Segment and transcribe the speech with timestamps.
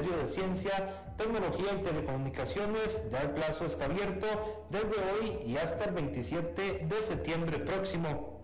[0.00, 3.10] Ministerio de Ciencia, Tecnología y Telecomunicaciones.
[3.10, 4.26] Ya el plazo está abierto
[4.70, 8.40] desde hoy y hasta el 27 de septiembre próximo.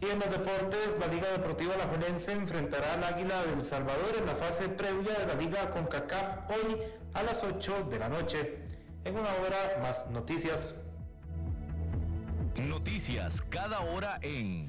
[0.00, 4.26] Y en los deportes, la Liga Deportiva La Juelense enfrentará al Águila del Salvador en
[4.26, 6.80] la fase previa de la Liga CONCACAF hoy
[7.12, 8.58] a las 8 de la noche.
[9.04, 10.74] En una hora más noticias.
[12.56, 14.64] Noticias cada hora en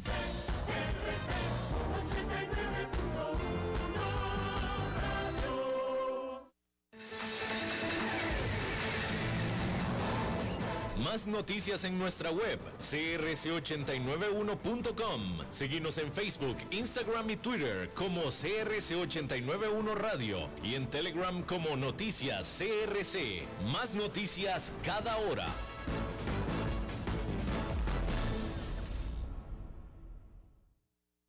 [11.04, 15.40] Más noticias en nuestra web, crc891.com.
[15.50, 23.44] Seguimos en Facebook, Instagram y Twitter como CRC891 Radio y en Telegram como Noticias CRC.
[23.74, 25.48] Más noticias cada hora.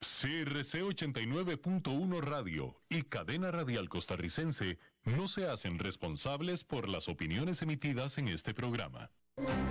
[0.00, 8.18] CRC 89.1 Radio y Cadena Radial Costarricense no se hacen responsables por las opiniones emitidas
[8.18, 9.10] en este programa.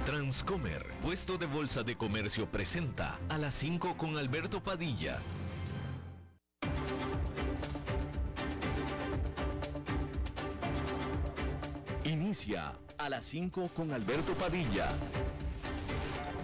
[0.06, 5.20] Transcomer, puesto de bolsa de comercio, presenta a las 5 con Alberto Padilla.
[12.04, 14.90] Inicia a las 5 con Alberto Padilla.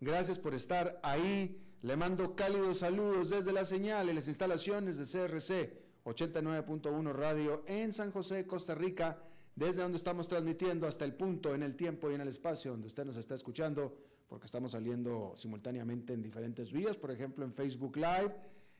[0.00, 1.60] Gracias por estar ahí.
[1.82, 7.92] Le mando cálidos saludos desde la señal y las instalaciones de CRC 89.1 Radio en
[7.92, 9.18] San José, Costa Rica,
[9.54, 12.86] desde donde estamos transmitiendo hasta el punto en el tiempo y en el espacio donde
[12.86, 13.94] usted nos está escuchando,
[14.26, 18.34] porque estamos saliendo simultáneamente en diferentes vías, por ejemplo en Facebook Live,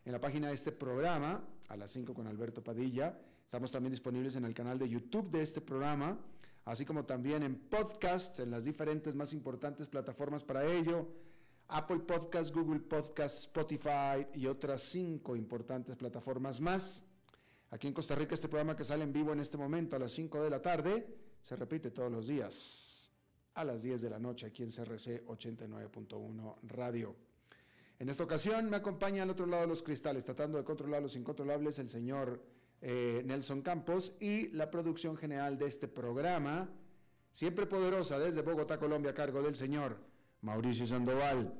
[0.07, 3.19] en la página de este programa, a las 5 con Alberto Padilla.
[3.45, 6.19] Estamos también disponibles en el canal de YouTube de este programa
[6.65, 11.09] así como también en podcast, en las diferentes más importantes plataformas para ello,
[11.69, 17.05] Apple Podcast, Google Podcast, Spotify y otras cinco importantes plataformas más.
[17.71, 20.11] Aquí en Costa Rica este programa que sale en vivo en este momento a las
[20.11, 21.07] 5 de la tarde
[21.43, 23.13] se repite todos los días
[23.55, 27.17] a las 10 de la noche aquí en CRC 89.1 Radio.
[27.99, 31.17] En esta ocasión me acompaña al otro lado de los cristales, tratando de controlar los
[31.17, 32.43] incontrolables, el señor
[32.81, 36.69] eh, Nelson Campos y la producción general de este programa,
[37.31, 39.99] siempre poderosa desde Bogotá, Colombia, a cargo del señor
[40.43, 41.55] Mauricio Sandoval.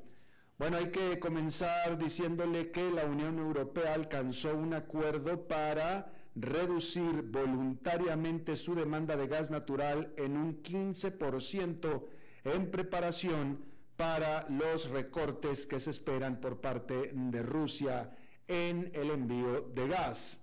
[0.59, 8.57] Bueno, hay que comenzar diciéndole que la Unión Europea alcanzó un acuerdo para reducir voluntariamente
[8.57, 12.05] su demanda de gas natural en un 15%
[12.45, 13.65] en preparación
[13.97, 18.17] para los recortes que se esperan por parte de Rusia
[18.49, 20.41] en el envío de gas.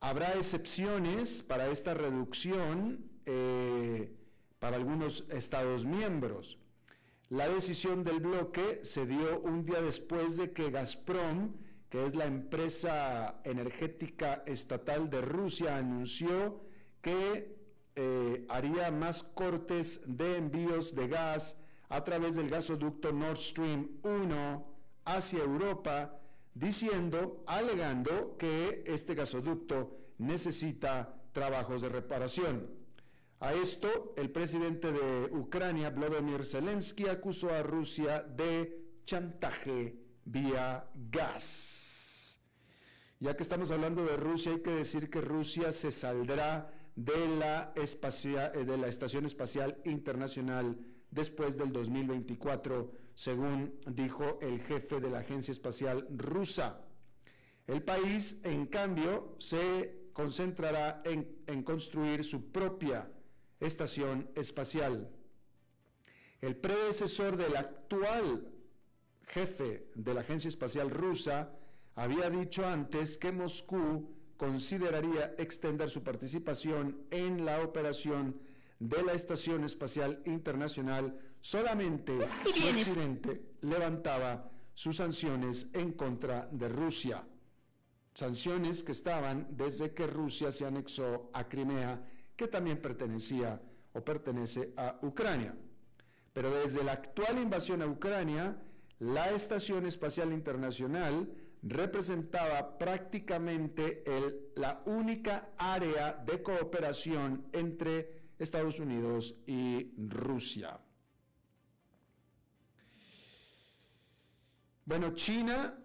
[0.00, 4.14] Habrá excepciones para esta reducción eh,
[4.60, 6.58] para algunos Estados miembros.
[7.30, 11.56] La decisión del bloque se dio un día después de que Gazprom,
[11.90, 16.60] que es la empresa energética estatal de Rusia, anunció
[17.02, 17.56] que
[17.96, 21.56] eh, haría más cortes de envíos de gas
[21.88, 26.20] a través del gasoducto Nord Stream 1 hacia Europa
[26.58, 32.70] diciendo, alegando que este gasoducto necesita trabajos de reparación.
[33.40, 42.40] A esto, el presidente de Ucrania, Vladimir Zelensky, acusó a Rusia de chantaje vía gas.
[43.20, 47.72] Ya que estamos hablando de Rusia, hay que decir que Rusia se saldrá de la,
[47.74, 50.76] de la Estación Espacial Internacional
[51.10, 56.84] después del 2024, según dijo el jefe de la Agencia Espacial Rusa.
[57.66, 63.10] El país, en cambio, se concentrará en, construir su propia
[63.58, 65.10] estación espacial.
[66.40, 68.52] El predecesor del actual
[69.26, 71.50] jefe de la Agencia Espacial Rusa
[71.96, 78.40] había dicho antes que Moscú consideraría extender su participación en la operación
[78.78, 82.12] de la Estación Espacial Internacional solamente
[82.44, 87.24] Occidente levantaba sus sanciones en contra de Rusia.
[88.14, 92.04] Sanciones que estaban desde que Rusia se anexó a Crimea,
[92.36, 93.60] que también pertenecía
[93.92, 95.54] o pertenece a Ucrania.
[96.32, 98.56] Pero desde la actual invasión a Ucrania,
[99.00, 101.28] la Estación Espacial Internacional
[101.62, 104.04] representaba prácticamente
[104.54, 110.80] la única área de cooperación entre Estados Unidos y Rusia.
[114.88, 115.78] Bueno, China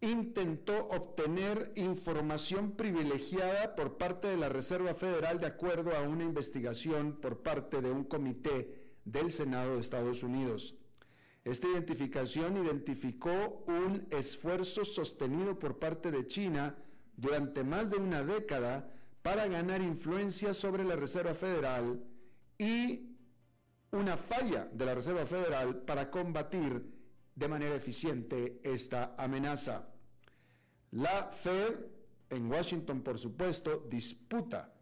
[0.00, 7.20] intentó obtener información privilegiada por parte de la Reserva Federal de acuerdo a una investigación
[7.20, 10.78] por parte de un comité del Senado de Estados Unidos.
[11.44, 16.74] Esta identificación identificó un esfuerzo sostenido por parte de China
[17.18, 18.90] durante más de una década
[19.20, 22.02] para ganar influencia sobre la Reserva Federal
[22.56, 23.14] y
[23.92, 26.97] una falla de la Reserva Federal para combatir
[27.38, 29.88] de manera eficiente esta amenaza.
[30.90, 31.76] La Fed
[32.30, 34.74] en Washington, por supuesto, disputa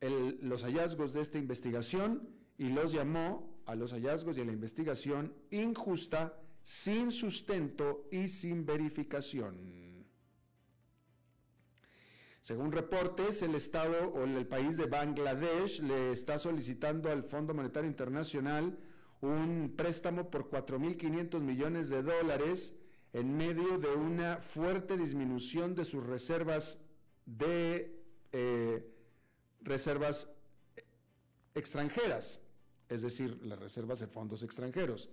[0.00, 2.28] los hallazgos de esta investigación
[2.58, 8.64] y los llamó a los hallazgos y a la investigación injusta, sin sustento y sin
[8.64, 10.06] verificación.
[12.40, 17.88] Según reportes, el Estado o el país de Bangladesh le está solicitando al Fondo Monetario
[17.88, 18.78] Internacional
[19.24, 22.74] un préstamo por 4.500 millones de dólares
[23.12, 26.78] en medio de una fuerte disminución de sus reservas
[27.26, 28.86] de eh,
[29.60, 30.28] reservas
[31.54, 32.40] extranjeras,
[32.88, 35.10] es decir, las reservas de fondos extranjeros.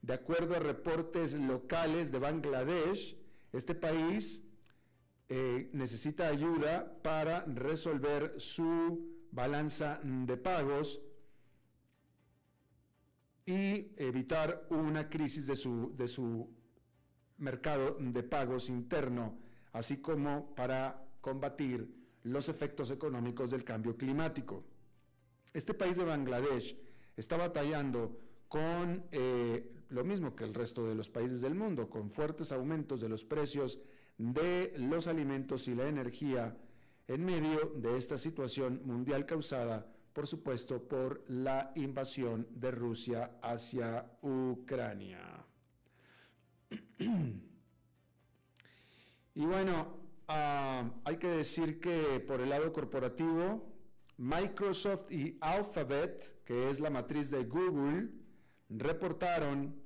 [0.00, 3.16] De acuerdo a reportes locales de Bangladesh,
[3.52, 4.42] este país
[5.28, 11.00] eh, necesita ayuda para resolver su balanza de pagos
[13.46, 16.48] y evitar una crisis de su, de su
[17.38, 19.38] mercado de pagos interno,
[19.72, 21.88] así como para combatir
[22.22, 24.64] los efectos económicos del cambio climático.
[25.52, 26.76] Este país de Bangladesh
[27.16, 32.10] está batallando con eh, lo mismo que el resto de los países del mundo, con
[32.10, 33.80] fuertes aumentos de los precios
[34.18, 36.56] de los alimentos y la energía
[37.08, 44.10] en medio de esta situación mundial causada por supuesto, por la invasión de Rusia hacia
[44.22, 45.44] Ucrania.
[49.34, 49.98] y bueno,
[50.28, 53.70] ah, hay que decir que por el lado corporativo,
[54.16, 58.10] Microsoft y Alphabet, que es la matriz de Google,
[58.68, 59.80] reportaron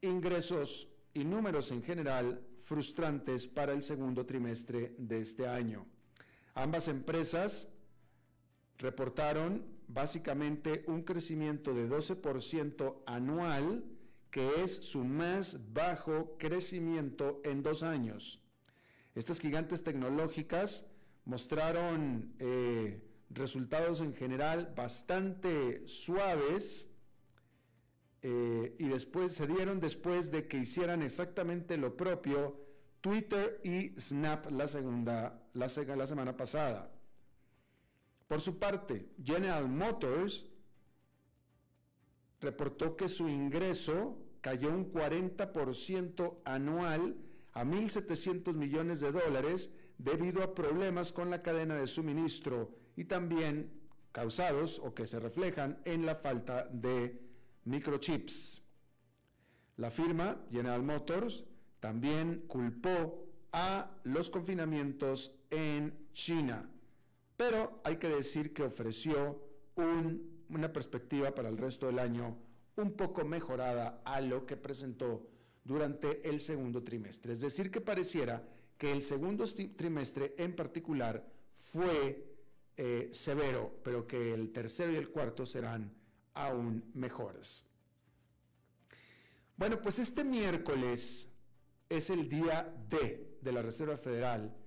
[0.00, 5.86] ingresos y números en general frustrantes para el segundo trimestre de este año.
[6.54, 7.68] Ambas empresas
[8.78, 13.84] reportaron básicamente un crecimiento de 12% anual,
[14.30, 18.40] que es su más bajo crecimiento en dos años.
[19.14, 20.86] Estas gigantes tecnológicas
[21.24, 26.88] mostraron eh, resultados en general bastante suaves
[28.22, 32.58] eh, y después se dieron después de que hicieran exactamente lo propio
[33.00, 36.90] Twitter y Snap la segunda la semana pasada.
[38.32, 40.46] Por su parte, General Motors
[42.40, 47.14] reportó que su ingreso cayó un 40% anual
[47.52, 53.70] a 1.700 millones de dólares debido a problemas con la cadena de suministro y también
[54.12, 57.20] causados o que se reflejan en la falta de
[57.66, 58.62] microchips.
[59.76, 61.44] La firma General Motors
[61.80, 66.72] también culpó a los confinamientos en China
[67.42, 69.42] pero hay que decir que ofreció
[69.74, 72.38] una perspectiva para el resto del año
[72.76, 75.28] un poco mejorada a lo que presentó
[75.64, 77.32] durante el segundo trimestre.
[77.32, 79.44] Es decir, que pareciera que el segundo
[79.76, 81.26] trimestre en particular
[81.56, 82.32] fue
[82.76, 85.92] eh, severo, pero que el tercero y el cuarto serán
[86.34, 87.64] aún mejores.
[89.56, 91.28] Bueno, pues este miércoles
[91.88, 94.61] es el día D de la Reserva Federal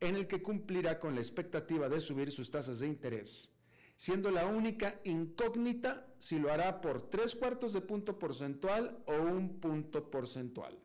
[0.00, 3.52] en el que cumplirá con la expectativa de subir sus tasas de interés,
[3.96, 9.60] siendo la única incógnita si lo hará por tres cuartos de punto porcentual o un
[9.60, 10.78] punto porcentual.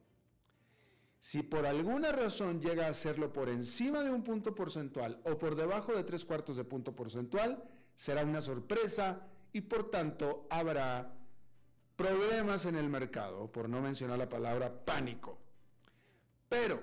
[1.20, 5.56] Si por alguna razón llega a hacerlo por encima de un punto porcentual o por
[5.56, 7.64] debajo de tres cuartos de punto porcentual,
[7.96, 11.14] será una sorpresa y por tanto habrá
[11.96, 15.38] problemas en el mercado, por no mencionar la palabra pánico.
[16.50, 16.82] Pero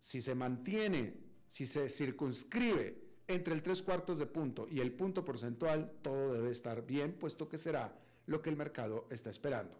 [0.00, 5.24] si se mantiene si se circunscribe entre el tres cuartos de punto y el punto
[5.24, 9.78] porcentual, todo debe estar bien, puesto que será lo que el mercado está esperando.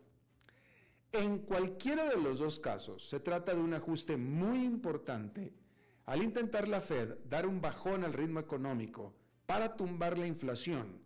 [1.13, 5.53] En cualquiera de los dos casos, se trata de un ajuste muy importante
[6.07, 9.15] al intentar la Fed dar un bajón al ritmo económico
[9.47, 11.01] para tumbar la inflación,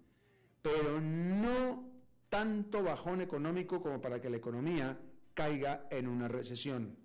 [0.62, 1.90] pero no
[2.28, 4.98] tanto bajón económico como para que la economía
[5.34, 6.96] caiga en una recesión.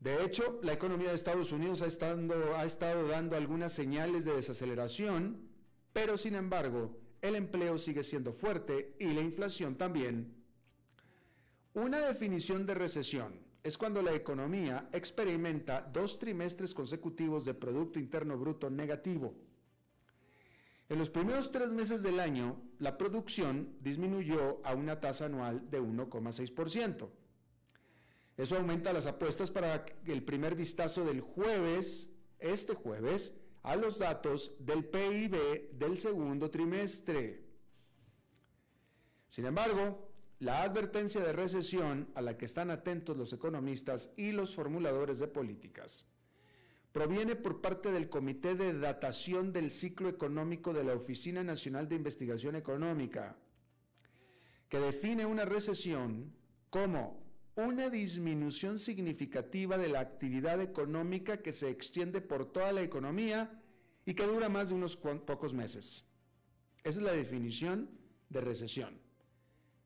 [0.00, 5.42] De hecho, la economía de Estados Unidos ha estado, dando algunas señales de desaceleración,
[5.92, 10.34] pero sin embargo, el empleo sigue siendo fuerte y la inflación también.
[11.74, 18.38] Una definición de recesión es cuando la economía experimenta dos trimestres consecutivos de Producto Interno
[18.38, 19.34] Bruto negativo.
[20.88, 25.80] En los primeros tres meses del año, la producción disminuyó a una tasa anual de
[25.82, 27.10] 1,6%.
[28.40, 34.56] Eso aumenta las apuestas para el primer vistazo del jueves, este jueves, a los datos
[34.58, 37.44] del PIB del segundo trimestre.
[39.28, 44.54] Sin embargo, la advertencia de recesión a la que están atentos los economistas y los
[44.54, 46.06] formuladores de políticas
[46.92, 51.96] proviene por parte del Comité de Datación del Ciclo Económico de la Oficina Nacional de
[51.96, 53.36] Investigación Económica,
[54.70, 56.32] que define una recesión
[56.70, 57.19] como
[57.56, 63.60] una disminución significativa de la actividad económica que se extiende por toda la economía
[64.04, 66.04] y que dura más de unos pocos meses.
[66.82, 67.90] Esa es la definición
[68.28, 69.00] de recesión.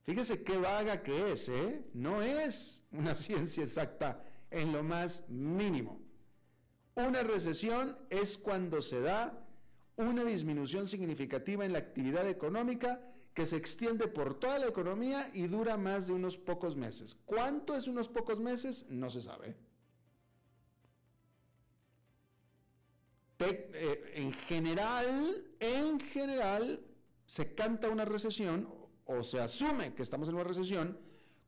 [0.04, 1.84] Fíjese qué vaga que es, ¿eh?
[1.94, 6.00] No es una ciencia exacta en lo más mínimo.
[6.94, 9.44] Una recesión es cuando se da
[9.96, 13.00] una disminución significativa en la actividad económica
[13.34, 17.18] que se extiende por toda la economía y dura más de unos pocos meses.
[17.26, 18.86] ¿Cuánto es unos pocos meses?
[18.88, 19.56] No se sabe.
[23.40, 26.80] Eh, en general, en general,
[27.26, 28.72] se canta una recesión
[29.04, 30.98] o se asume que estamos en una recesión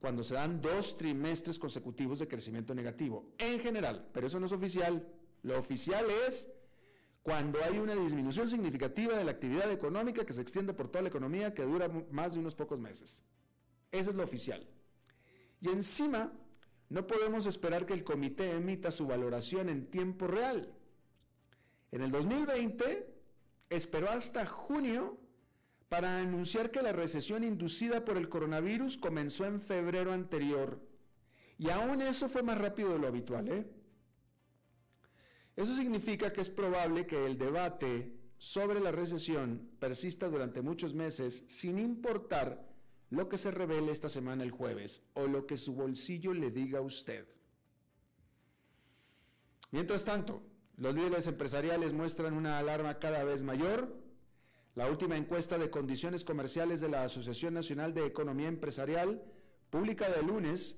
[0.01, 3.33] cuando se dan dos trimestres consecutivos de crecimiento negativo.
[3.39, 5.07] En general, pero eso no es oficial.
[5.43, 6.49] Lo oficial es
[7.27, 11.09] cuando hay una disminución significativa de la actividad económica que se extiende por toda la
[11.09, 13.21] economía que dura más de unos pocos meses.
[13.91, 14.65] Eso es lo oficial.
[15.61, 16.33] Y encima,
[16.89, 20.73] no podemos esperar que el comité emita su valoración en tiempo real.
[21.91, 23.13] En el 2020,
[23.71, 25.19] esperó hasta junio
[25.89, 30.81] para anunciar que la recesión inducida por el coronavirus comenzó en febrero anterior.
[31.59, 33.67] Y aún eso fue más rápido de lo habitual, ¿eh?
[35.57, 41.45] Eso significa que es probable que el debate sobre la recesión persista durante muchos meses
[41.49, 42.69] sin importar
[43.09, 46.81] lo que se revele esta semana el jueves o lo que su bolsillo le diga
[46.81, 47.27] a usted.
[49.71, 50.43] Mientras tanto,
[50.77, 53.97] los líderes empresariales muestran una alarma cada vez mayor.
[54.75, 59.23] La última encuesta de condiciones comerciales de la Asociación Nacional de Economía Empresarial,
[59.71, 60.77] publicada el lunes,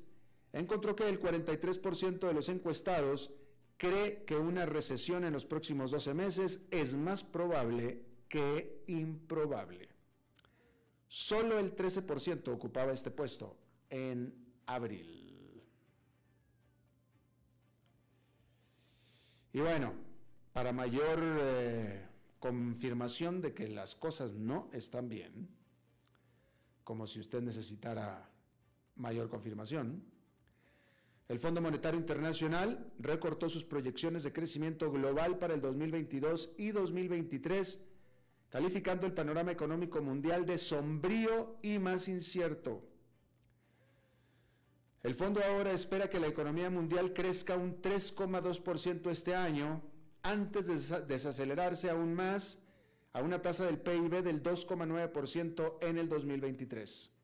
[0.53, 3.33] encontró que el 43% de los encuestados
[3.79, 9.89] cree que una recesión en los próximos 12 meses es más probable que improbable.
[11.07, 13.57] Solo el 13% ocupaba este puesto
[13.89, 14.35] en
[14.67, 15.65] abril.
[19.53, 19.95] Y bueno,
[20.53, 22.07] para mayor eh,
[22.39, 25.49] confirmación de que las cosas no están bien,
[26.85, 28.29] como si usted necesitara
[28.97, 30.03] mayor confirmación,
[31.29, 37.81] el Fondo Monetario Internacional recortó sus proyecciones de crecimiento global para el 2022 y 2023,
[38.49, 42.83] calificando el panorama económico mundial de sombrío y más incierto.
[45.03, 49.83] El fondo ahora espera que la economía mundial crezca un 3,2% este año,
[50.23, 52.59] antes de desacelerarse aún más
[53.13, 57.18] a una tasa del PIB del 2,9% en el 2023.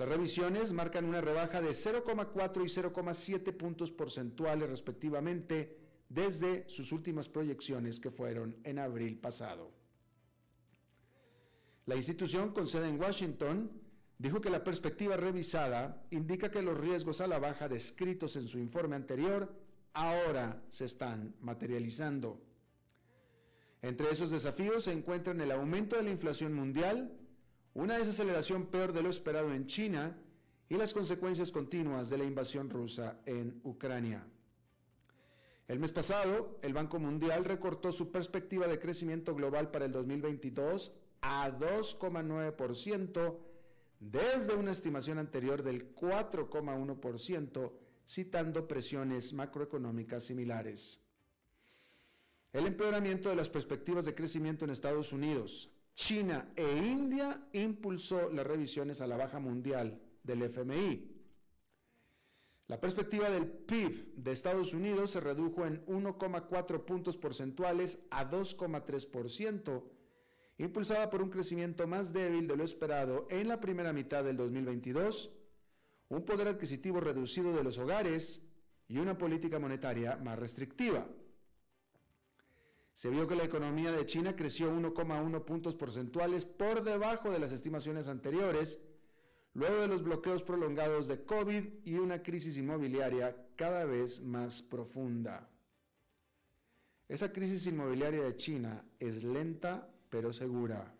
[0.00, 5.76] Las revisiones marcan una rebaja de 0,4 y 0,7 puntos porcentuales respectivamente
[6.08, 9.70] desde sus últimas proyecciones que fueron en abril pasado.
[11.84, 13.70] La institución con sede en Washington
[14.16, 18.58] dijo que la perspectiva revisada indica que los riesgos a la baja descritos en su
[18.58, 19.54] informe anterior
[19.92, 22.40] ahora se están materializando.
[23.82, 27.19] Entre esos desafíos se encuentran el aumento de la inflación mundial,
[27.74, 30.16] una desaceleración peor de lo esperado en China
[30.68, 34.26] y las consecuencias continuas de la invasión rusa en Ucrania.
[35.68, 40.92] El mes pasado, el Banco Mundial recortó su perspectiva de crecimiento global para el 2022
[41.20, 43.38] a 2,9%
[44.00, 47.72] desde una estimación anterior del 4,1%,
[48.06, 51.04] citando presiones macroeconómicas similares.
[52.52, 58.46] El empeoramiento de las perspectivas de crecimiento en Estados Unidos, China e India impulsó las
[58.46, 61.06] revisiones a la baja mundial del FMI.
[62.68, 69.84] La perspectiva del PIB de Estados Unidos se redujo en 1,4 puntos porcentuales a 2,3%,
[70.56, 75.30] impulsada por un crecimiento más débil de lo esperado en la primera mitad del 2022,
[76.08, 78.40] un poder adquisitivo reducido de los hogares
[78.88, 81.06] y una política monetaria más restrictiva.
[82.92, 87.52] Se vio que la economía de China creció 1,1 puntos porcentuales por debajo de las
[87.52, 88.78] estimaciones anteriores,
[89.54, 95.48] luego de los bloqueos prolongados de COVID y una crisis inmobiliaria cada vez más profunda.
[97.08, 100.94] Esa crisis inmobiliaria de China es lenta pero segura.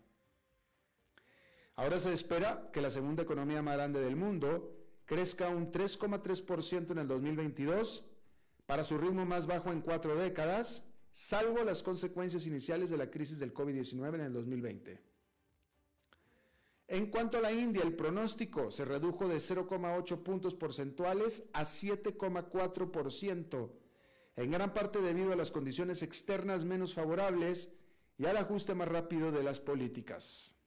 [1.75, 6.97] Ahora se espera que la segunda economía más grande del mundo crezca un 3,3% en
[6.97, 8.05] el 2022
[8.65, 13.39] para su ritmo más bajo en cuatro décadas, salvo las consecuencias iniciales de la crisis
[13.39, 14.99] del COVID-19 en el 2020.
[16.87, 23.71] En cuanto a la India, el pronóstico se redujo de 0,8 puntos porcentuales a 7,4%,
[24.35, 27.69] en gran parte debido a las condiciones externas menos favorables
[28.17, 30.57] y al ajuste más rápido de las políticas.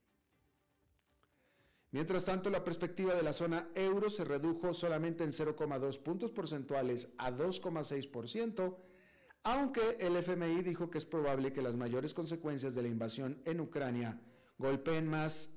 [1.91, 7.09] Mientras tanto, la perspectiva de la zona euro se redujo solamente en 0,2 puntos porcentuales
[7.19, 8.77] a 2,6%,
[9.45, 13.61] aunque el FMI dijo que es probable que las mayores consecuencias de la invasión en
[13.61, 14.19] Ucrania
[14.59, 15.51] golpeen más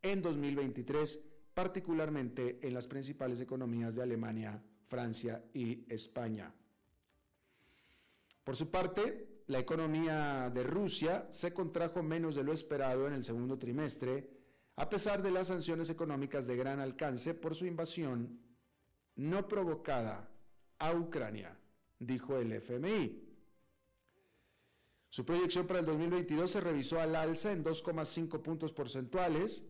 [0.00, 1.20] en 2023,
[1.52, 6.54] particularmente en las principales economías de Alemania, Francia y España.
[8.44, 13.24] Por su parte, la economía de Rusia se contrajo menos de lo esperado en el
[13.24, 14.30] segundo trimestre,
[14.76, 18.40] a pesar de las sanciones económicas de gran alcance por su invasión
[19.16, 20.30] no provocada
[20.78, 21.58] a Ucrania,
[21.98, 23.31] dijo el FMI.
[25.12, 29.62] Su proyección para el 2022 se revisó al alza en 2,5 puntos porcentuales,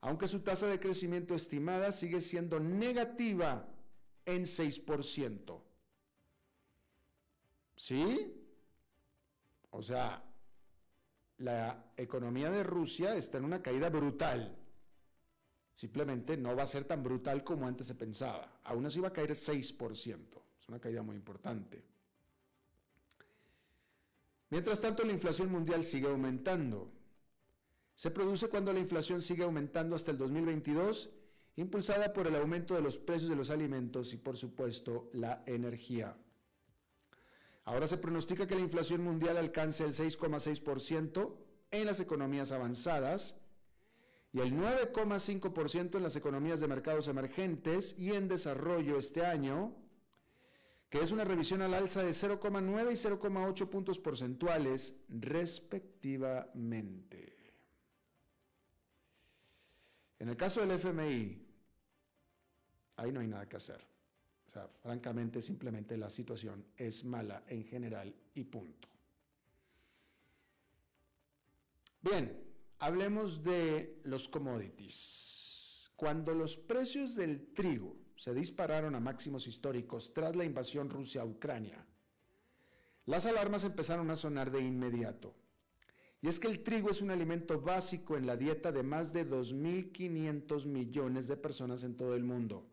[0.00, 3.66] aunque su tasa de crecimiento estimada sigue siendo negativa
[4.24, 5.60] en 6%.
[7.74, 8.40] ¿Sí?
[9.70, 10.22] O sea,
[11.38, 14.56] la economía de Rusia está en una caída brutal.
[15.72, 18.60] Simplemente no va a ser tan brutal como antes se pensaba.
[18.62, 20.40] Aún así va a caer 6%.
[20.56, 21.93] Es una caída muy importante.
[24.54, 26.88] Mientras tanto, la inflación mundial sigue aumentando.
[27.96, 31.10] Se produce cuando la inflación sigue aumentando hasta el 2022,
[31.56, 36.16] impulsada por el aumento de los precios de los alimentos y, por supuesto, la energía.
[37.64, 41.34] Ahora se pronostica que la inflación mundial alcance el 6,6%
[41.72, 43.34] en las economías avanzadas
[44.32, 49.74] y el 9,5% en las economías de mercados emergentes y en desarrollo este año,
[50.94, 57.34] que es una revisión al alza de 0,9 y 0,8 puntos porcentuales respectivamente.
[60.20, 61.44] En el caso del FMI,
[62.94, 63.84] ahí no hay nada que hacer
[64.54, 68.88] sea, francamente, simplemente la situación es mala en general y punto.
[72.00, 72.40] Bien,
[72.78, 75.90] hablemos de los commodities.
[75.96, 81.26] Cuando los precios del trigo se dispararon a máximos históricos tras la invasión rusa a
[81.26, 81.84] Ucrania,
[83.04, 85.34] las alarmas empezaron a sonar de inmediato.
[86.22, 89.28] Y es que el trigo es un alimento básico en la dieta de más de
[89.28, 92.66] 2.500 millones de personas en todo el mundo.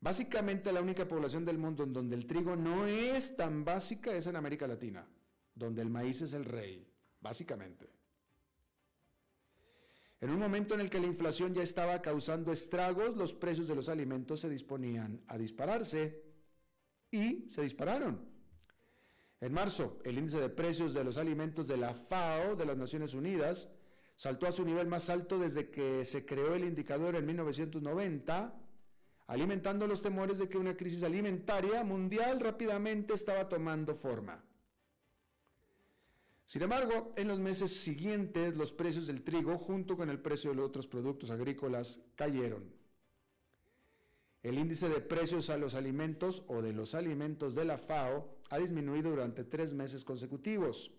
[0.00, 4.26] Básicamente la única población del mundo en donde el trigo no es tan básica es
[4.26, 5.06] en América Latina,
[5.54, 6.84] donde el maíz es el rey,
[7.20, 7.95] básicamente.
[10.20, 13.74] En un momento en el que la inflación ya estaba causando estragos, los precios de
[13.74, 16.22] los alimentos se disponían a dispararse
[17.10, 18.20] y se dispararon.
[19.40, 23.12] En marzo, el índice de precios de los alimentos de la FAO, de las Naciones
[23.12, 23.68] Unidas,
[24.16, 28.62] saltó a su nivel más alto desde que se creó el indicador en 1990
[29.26, 34.42] alimentando los temores de que una crisis alimentaria mundial rápidamente estaba tomando forma.
[36.46, 40.56] Sin embargo, en los meses siguientes los precios del trigo junto con el precio de
[40.56, 42.72] los otros productos agrícolas cayeron.
[44.44, 48.58] El índice de precios a los alimentos o de los alimentos de la FAO ha
[48.58, 50.92] disminuido durante tres meses consecutivos.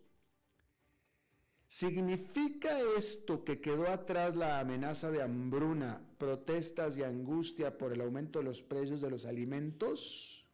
[1.69, 8.39] ¿Significa esto que quedó atrás la amenaza de hambruna, protestas y angustia por el aumento
[8.39, 10.45] de los precios de los alimentos?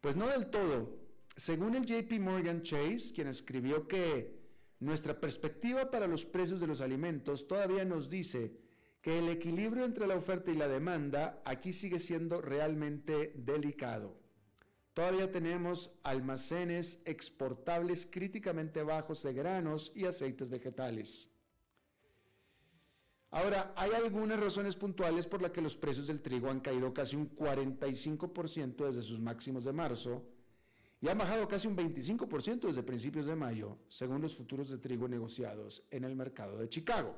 [0.00, 1.07] Pues no del todo.
[1.38, 4.36] Según el JP Morgan Chase, quien escribió que
[4.80, 8.58] nuestra perspectiva para los precios de los alimentos todavía nos dice
[9.00, 14.16] que el equilibrio entre la oferta y la demanda aquí sigue siendo realmente delicado.
[14.94, 21.30] Todavía tenemos almacenes exportables críticamente bajos de granos y aceites vegetales.
[23.30, 27.14] Ahora, hay algunas razones puntuales por las que los precios del trigo han caído casi
[27.14, 30.26] un 45% desde sus máximos de marzo
[31.00, 35.06] y han bajado casi un 25% desde principios de mayo, según los futuros de trigo
[35.08, 37.14] negociados en el mercado de Chicago.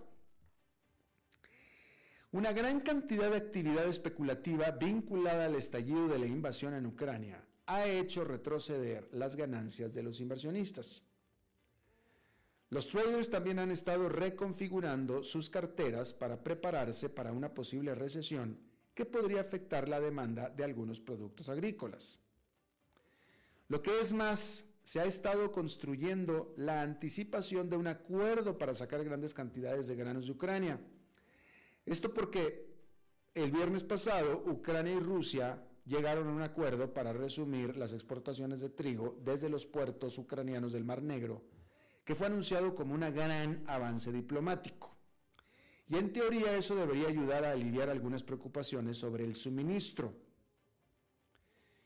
[2.32, 7.86] Una gran cantidad de actividad especulativa vinculada al estallido de la invasión en Ucrania ha
[7.86, 11.04] hecho retroceder las ganancias de los inversionistas.
[12.68, 18.60] Los traders también han estado reconfigurando sus carteras para prepararse para una posible recesión
[18.94, 22.20] que podría afectar la demanda de algunos productos agrícolas.
[23.70, 29.04] Lo que es más, se ha estado construyendo la anticipación de un acuerdo para sacar
[29.04, 30.80] grandes cantidades de granos de Ucrania.
[31.86, 32.66] Esto porque
[33.32, 38.70] el viernes pasado Ucrania y Rusia llegaron a un acuerdo para resumir las exportaciones de
[38.70, 41.44] trigo desde los puertos ucranianos del Mar Negro,
[42.04, 44.96] que fue anunciado como un gran avance diplomático.
[45.88, 50.12] Y en teoría eso debería ayudar a aliviar algunas preocupaciones sobre el suministro.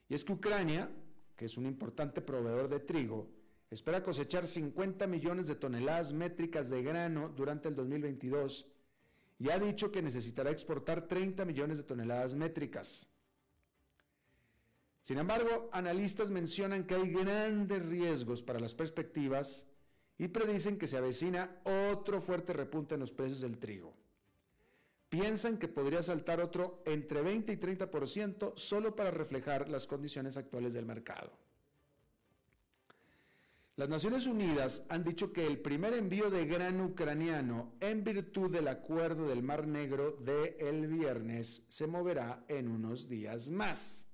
[0.08, 0.90] Y es que Ucrania,
[1.36, 3.30] que es un importante proveedor de trigo,
[3.70, 8.70] espera cosechar 50 millones de toneladas métricas de grano durante el 2022
[9.38, 13.08] y ha dicho que necesitará exportar 30 millones de toneladas métricas.
[15.00, 19.66] Sin embargo, analistas mencionan que hay grandes riesgos para las perspectivas
[20.16, 23.94] y predicen que se avecina otro fuerte repunte en los precios del trigo.
[25.14, 30.72] Piensan que podría saltar otro entre 20 y 30% solo para reflejar las condiciones actuales
[30.72, 31.30] del mercado.
[33.76, 38.66] Las Naciones Unidas han dicho que el primer envío de grano ucraniano en virtud del
[38.66, 44.08] acuerdo del Mar Negro de el viernes se moverá en unos días más.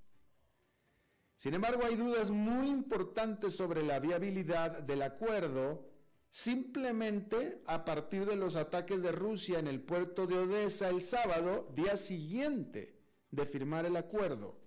[1.39, 5.90] Sin embargo, hay dudas muy importantes sobre la viabilidad del acuerdo
[6.31, 11.73] simplemente a partir de los ataques de Rusia en el puerto de Odessa el sábado,
[11.75, 12.97] día siguiente
[13.31, 14.61] de firmar el acuerdo,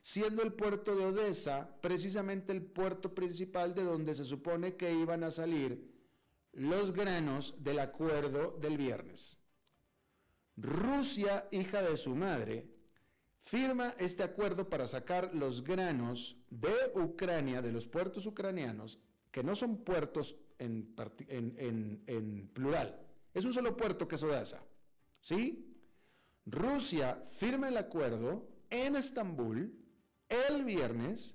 [0.00, 5.24] siendo el puerto de Odessa precisamente el puerto principal de donde se supone que iban
[5.24, 5.94] a salir
[6.52, 9.38] los granos del acuerdo del viernes.
[10.56, 12.70] Rusia, hija de su madre,
[13.40, 18.98] firma este acuerdo para sacar los granos de Ucrania, de los puertos ucranianos,
[19.30, 22.98] que no son puertos en, plural,
[23.34, 24.62] es un solo puerto que es Odessa.
[25.20, 25.74] ¿Sí?
[26.44, 29.74] Rusia firma el acuerdo en Estambul
[30.28, 31.34] el viernes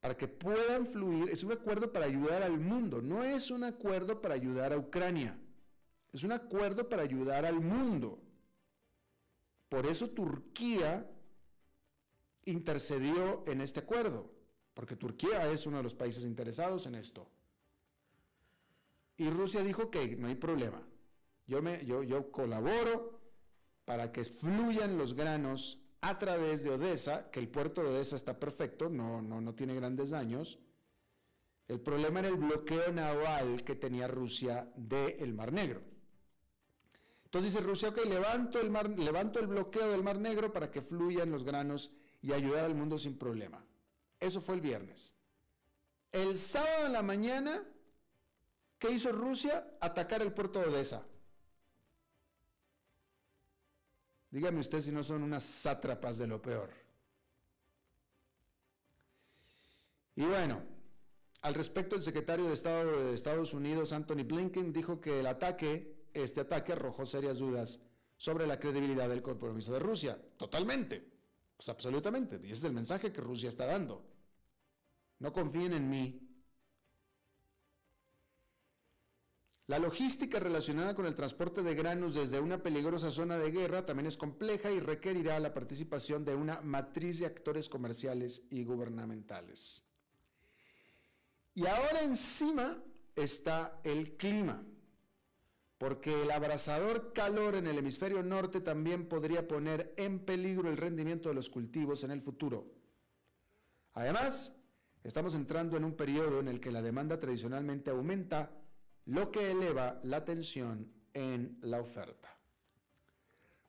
[0.00, 1.30] para que puedan fluir.
[1.30, 5.38] Es un acuerdo para ayudar al mundo, no es un acuerdo para ayudar a Ucrania.
[6.12, 8.20] Es un acuerdo para ayudar al mundo.
[9.68, 11.10] Por eso Turquía
[12.44, 14.30] intercedió en este acuerdo,
[14.74, 17.28] porque Turquía es uno de los países interesados en esto.
[19.16, 20.82] Y Rusia dijo que no hay problema.
[21.46, 23.20] Yo, me, yo, yo colaboro
[23.84, 28.38] para que fluyan los granos a través de Odessa, que el puerto de Odessa está
[28.38, 30.58] perfecto, no, no, no tiene grandes daños.
[31.66, 35.82] El problema era el bloqueo naval que tenía Rusia del Mar Negro.
[37.24, 40.82] Entonces dice Rusia, ok, levanto el, mar, levanto el bloqueo del Mar Negro para que
[40.82, 41.90] fluyan los granos
[42.22, 43.64] y ayudar al mundo sin problema.
[44.20, 45.14] Eso fue el viernes.
[46.12, 47.64] El sábado en la mañana,
[48.84, 49.66] ¿qué hizo Rusia?
[49.80, 51.06] Atacar el puerto de Odessa.
[54.30, 56.70] Dígame usted si no son unas sátrapas de lo peor.
[60.16, 60.60] Y bueno,
[61.40, 66.04] al respecto, el secretario de Estado de Estados Unidos, Anthony Blinken, dijo que el ataque
[66.12, 67.80] este ataque arrojó serias dudas
[68.16, 70.20] sobre la credibilidad del compromiso de Rusia.
[70.36, 71.10] Totalmente.
[71.56, 72.36] Pues absolutamente.
[72.42, 74.04] Y ese es el mensaje que Rusia está dando.
[75.20, 76.23] No confíen en mí.
[79.66, 84.06] La logística relacionada con el transporte de granos desde una peligrosa zona de guerra también
[84.06, 89.84] es compleja y requerirá la participación de una matriz de actores comerciales y gubernamentales.
[91.54, 92.76] Y ahora encima
[93.16, 94.62] está el clima
[95.78, 101.28] porque el abrasador calor en el hemisferio norte también podría poner en peligro el rendimiento
[101.28, 102.72] de los cultivos en el futuro.
[103.92, 104.54] Además,
[105.02, 108.50] estamos entrando en un periodo en el que la demanda tradicionalmente aumenta,
[109.06, 112.36] lo que eleva la tensión en la oferta.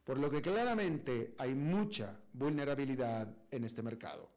[0.04, 4.30] Por lo que claramente hay mucha vulnerabilidad en este mercado.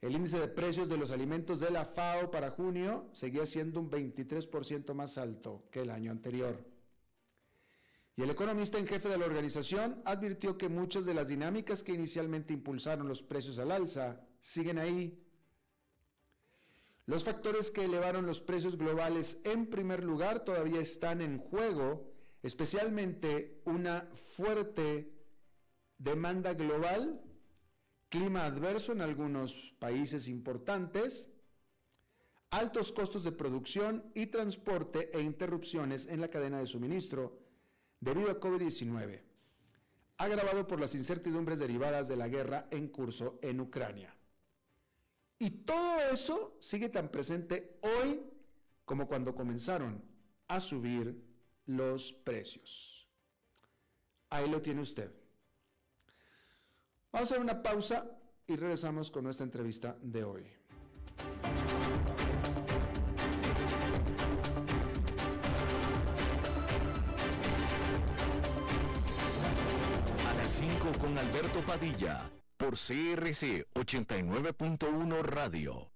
[0.00, 3.90] El índice de precios de los alimentos de la FAO para junio seguía siendo un
[3.90, 6.64] 23% más alto que el año anterior.
[8.16, 11.92] Y el economista en jefe de la organización advirtió que muchas de las dinámicas que
[11.92, 15.22] inicialmente impulsaron los precios al alza siguen ahí.
[17.06, 23.62] Los factores que elevaron los precios globales en primer lugar todavía están en juego, especialmente
[23.64, 25.12] una fuerte
[25.98, 27.22] demanda global
[28.08, 31.30] clima adverso en algunos países importantes,
[32.50, 37.38] altos costos de producción y transporte e interrupciones en la cadena de suministro,
[38.00, 39.22] debido a COVID-19,
[40.18, 44.15] agravado por las incertidumbres derivadas de la guerra en curso en Ucrania.
[45.38, 48.22] Y todo eso sigue tan presente hoy
[48.84, 50.02] como cuando comenzaron
[50.48, 51.22] a subir
[51.66, 53.08] los precios.
[54.30, 55.12] Ahí lo tiene usted.
[57.12, 58.10] Vamos a hacer una pausa
[58.46, 60.46] y regresamos con nuestra entrevista de hoy.
[70.28, 75.90] A las 5 con Alberto Padilla, por CRC 89.1 Radio.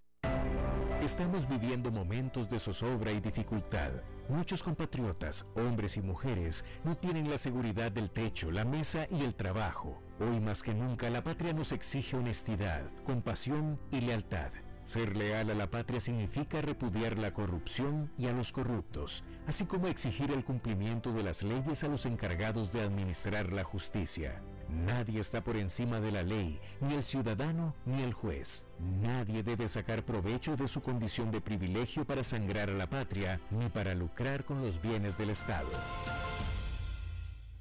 [1.03, 3.91] Estamos viviendo momentos de zozobra y dificultad.
[4.29, 9.35] Muchos compatriotas, hombres y mujeres, no tienen la seguridad del techo, la mesa y el
[9.35, 10.03] trabajo.
[10.21, 14.51] Hoy más que nunca la patria nos exige honestidad, compasión y lealtad.
[14.85, 19.87] Ser leal a la patria significa repudiar la corrupción y a los corruptos, así como
[19.87, 24.43] exigir el cumplimiento de las leyes a los encargados de administrar la justicia.
[24.71, 28.67] Nadie está por encima de la ley, ni el ciudadano ni el juez.
[28.79, 33.69] Nadie debe sacar provecho de su condición de privilegio para sangrar a la patria, ni
[33.69, 35.71] para lucrar con los bienes del Estado.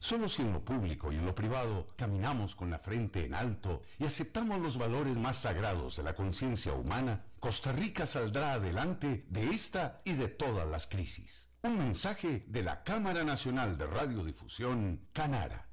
[0.01, 3.81] Solo si en lo público y en lo privado caminamos con la frente en alto
[3.97, 9.49] y aceptamos los valores más sagrados de la conciencia humana, Costa Rica saldrá adelante de
[9.49, 11.49] esta y de todas las crisis.
[11.63, 15.68] Un mensaje de la Cámara Nacional de Radiodifusión, Canara.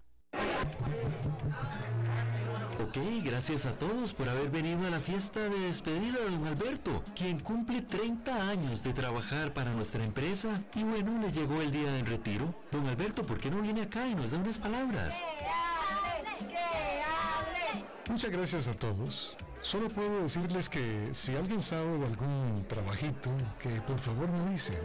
[2.83, 7.03] Ok, gracias a todos por haber venido a la fiesta de despedida de don Alberto,
[7.15, 10.63] quien cumple 30 años de trabajar para nuestra empresa.
[10.75, 12.55] Y bueno, le llegó el día del retiro.
[12.71, 15.23] Don Alberto, ¿por qué no viene acá y nos da unas palabras?
[18.09, 19.37] Muchas gracias a todos.
[19.61, 24.79] Solo puedo decirles que si alguien sabe de algún trabajito, que por favor me dicen.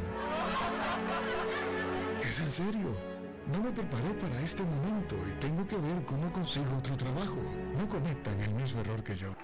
[2.19, 3.10] Es en serio.
[3.51, 7.37] No me preparé para este momento y tengo que ver cómo consigo otro trabajo.
[7.77, 9.35] No cometan el mismo error que yo.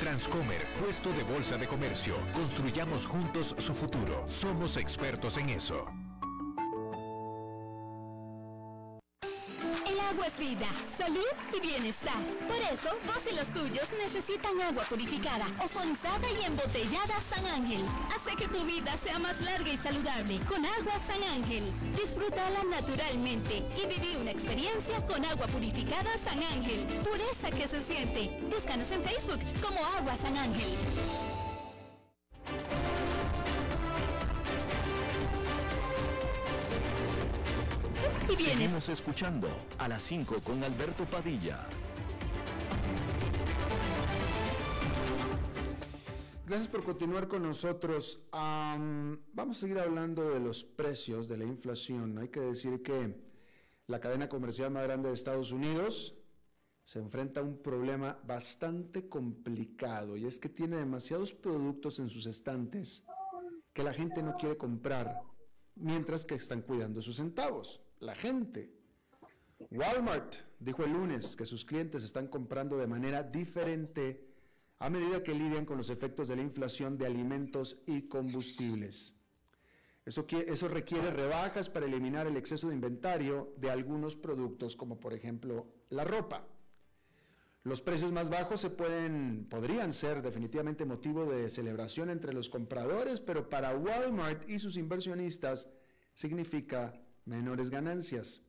[0.00, 2.14] Transcomer, puesto de bolsa de comercio.
[2.34, 4.28] Construyamos juntos su futuro.
[4.28, 5.86] Somos expertos en eso.
[10.38, 12.22] Vida, salud y bienestar.
[12.46, 17.84] Por eso, vos y los tuyos necesitan agua purificada, ozonizada y embotellada San Ángel.
[18.14, 21.64] Hace que tu vida sea más larga y saludable con agua San Ángel.
[21.96, 26.86] Disfrútala naturalmente y viví una experiencia con agua purificada San Ángel.
[27.02, 28.40] Pureza que se siente.
[28.50, 31.27] Búscanos en Facebook como Agua San Ángel.
[38.38, 38.56] Bienes.
[38.56, 39.48] Seguimos escuchando
[39.78, 41.66] a las 5 con Alberto Padilla.
[46.46, 48.20] Gracias por continuar con nosotros.
[48.32, 52.16] Am, vamos a seguir hablando de los precios, de la inflación.
[52.18, 53.14] Hay que decir que
[53.86, 56.14] la cadena comercial más grande de Estados Unidos
[56.84, 62.24] se enfrenta a un problema bastante complicado y es que tiene demasiados productos en sus
[62.24, 63.04] estantes
[63.74, 65.20] que la gente no quiere comprar,
[65.74, 67.82] mientras que están cuidando sus centavos.
[68.00, 68.70] La gente.
[69.70, 74.24] Walmart dijo el lunes que sus clientes están comprando de manera diferente
[74.78, 79.16] a medida que lidian con los efectos de la inflación de alimentos y combustibles.
[80.06, 85.12] Eso, eso requiere rebajas para eliminar el exceso de inventario de algunos productos, como por
[85.12, 86.46] ejemplo la ropa.
[87.64, 93.20] Los precios más bajos se pueden, podrían ser definitivamente motivo de celebración entre los compradores,
[93.20, 95.68] pero para Walmart y sus inversionistas
[96.14, 96.94] significa
[97.28, 98.42] menores ganancias.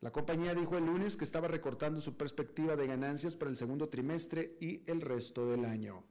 [0.00, 3.88] La compañía dijo el lunes que estaba recortando su perspectiva de ganancias para el segundo
[3.88, 6.04] trimestre y el resto del año.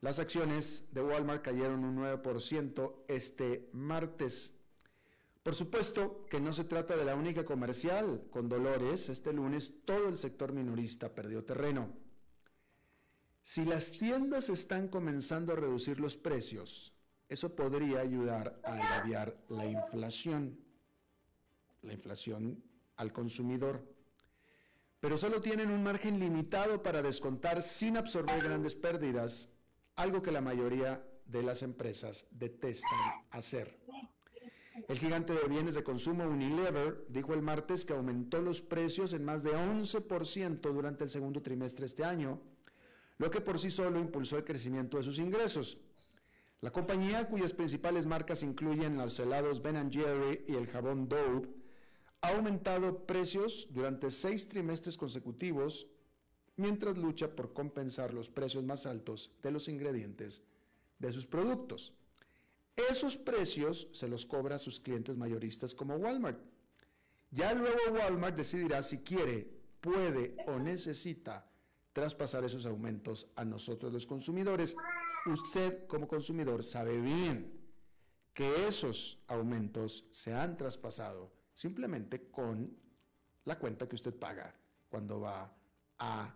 [0.00, 4.54] Las acciones de Walmart cayeron un 9% este martes.
[5.42, 8.24] Por supuesto que no se trata de la única comercial.
[8.30, 11.92] Con Dolores, este lunes todo el sector minorista perdió terreno.
[13.42, 16.94] Si las tiendas están comenzando a reducir los precios,
[17.28, 20.58] eso podría ayudar a aliviar la inflación,
[21.82, 22.62] la inflación
[22.96, 23.84] al consumidor.
[25.00, 29.48] Pero solo tienen un margen limitado para descontar sin absorber grandes pérdidas,
[29.96, 32.98] algo que la mayoría de las empresas detestan
[33.30, 33.78] hacer.
[34.88, 39.24] El gigante de bienes de consumo Unilever dijo el martes que aumentó los precios en
[39.24, 42.40] más de 11% durante el segundo trimestre de este año,
[43.18, 45.78] lo que por sí solo impulsó el crecimiento de sus ingresos.
[46.60, 51.48] La compañía, cuyas principales marcas incluyen los helados Ben Jerry y el jabón Dove,
[52.22, 55.88] ha aumentado precios durante seis trimestres consecutivos
[56.56, 60.42] mientras lucha por compensar los precios más altos de los ingredientes
[60.98, 61.92] de sus productos.
[62.90, 66.38] Esos precios se los cobra a sus clientes mayoristas como Walmart.
[67.30, 69.48] Ya luego Walmart decidirá si quiere,
[69.80, 71.50] puede o necesita
[71.92, 74.76] traspasar esos aumentos a nosotros los consumidores.
[75.26, 77.60] Usted como consumidor sabe bien
[78.32, 82.76] que esos aumentos se han traspasado simplemente con
[83.44, 84.54] la cuenta que usted paga
[84.88, 85.52] cuando va
[85.98, 86.34] a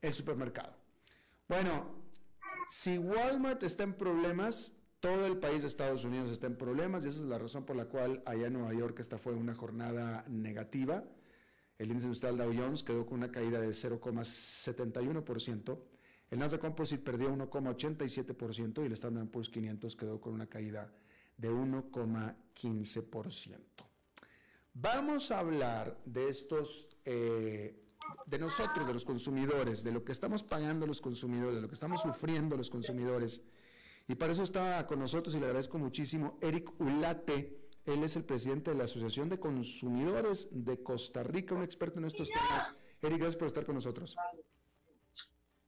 [0.00, 0.74] el supermercado.
[1.48, 2.02] Bueno,
[2.68, 7.08] si Walmart está en problemas, todo el país de Estados Unidos está en problemas y
[7.08, 10.24] esa es la razón por la cual allá en Nueva York esta fue una jornada
[10.28, 11.04] negativa.
[11.78, 15.78] El índice industrial Dow Jones quedó con una caída de 0,71%.
[16.30, 20.92] El Nasdaq Composite perdió 1,87% y el Standard Poor's 500 quedó con una caída
[21.36, 23.91] de 1,15%.
[24.74, 27.78] Vamos a hablar de estos, eh,
[28.26, 31.74] de nosotros, de los consumidores, de lo que estamos pagando los consumidores, de lo que
[31.74, 33.42] estamos sufriendo los consumidores.
[34.08, 37.58] Y para eso está con nosotros y le agradezco muchísimo Eric Ulate.
[37.84, 42.06] Él es el presidente de la Asociación de Consumidores de Costa Rica, un experto en
[42.06, 42.74] estos temas.
[43.02, 44.16] Eric, gracias por estar con nosotros.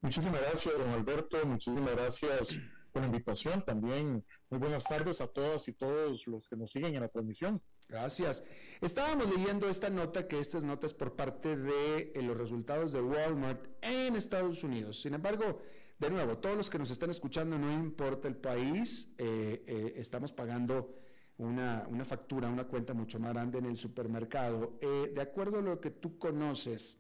[0.00, 1.44] Muchísimas gracias, don Alberto.
[1.44, 2.58] Muchísimas gracias
[2.92, 3.64] por la invitación.
[3.64, 7.60] También muy buenas tardes a todas y todos los que nos siguen en la transmisión.
[7.88, 8.42] Gracias.
[8.80, 13.66] Estábamos leyendo esta nota, que estas notas por parte de eh, los resultados de Walmart
[13.82, 15.00] en Estados Unidos.
[15.00, 15.60] Sin embargo,
[15.98, 20.32] de nuevo, todos los que nos están escuchando, no importa el país, eh, eh, estamos
[20.32, 20.96] pagando
[21.38, 24.78] una, una, factura, una cuenta mucho más grande en el supermercado.
[24.80, 26.98] de acuerdo a lo que tú conoces,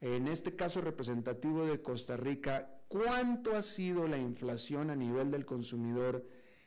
[0.00, 5.44] en este caso representativo de Costa Rica, ¿cuánto ha sido la inflación a nivel del
[5.44, 6.24] consumidor?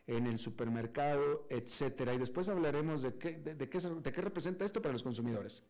[0.09, 2.15] En el supermercado, etcétera.
[2.15, 5.63] Y después hablaremos de qué, de, qué, de qué representa esto para los consumidores.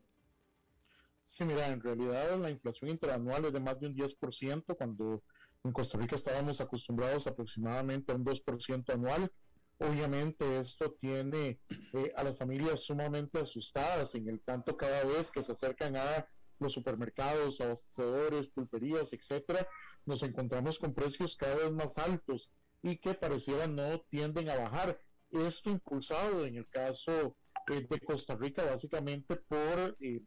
[1.22, 5.24] Sí, mira, en realidad la inflación interanual es de más de un 10%, cuando
[5.66, 9.30] en Costa Rica estábamos acostumbrados aproximadamente a un 2% anual.
[9.78, 11.60] Obviamente esto tiene
[11.94, 16.26] eh, a las familias sumamente asustadas, en el tanto cada vez que se acercan a
[16.60, 19.68] los supermercados, abastecedores, pulperías, etcétera,
[20.06, 22.50] nos encontramos con precios cada vez más altos
[22.82, 25.00] y que pareciera no tienden a bajar.
[25.32, 27.36] Esto impulsado en el caso
[27.68, 30.22] eh, de Costa Rica básicamente por eh,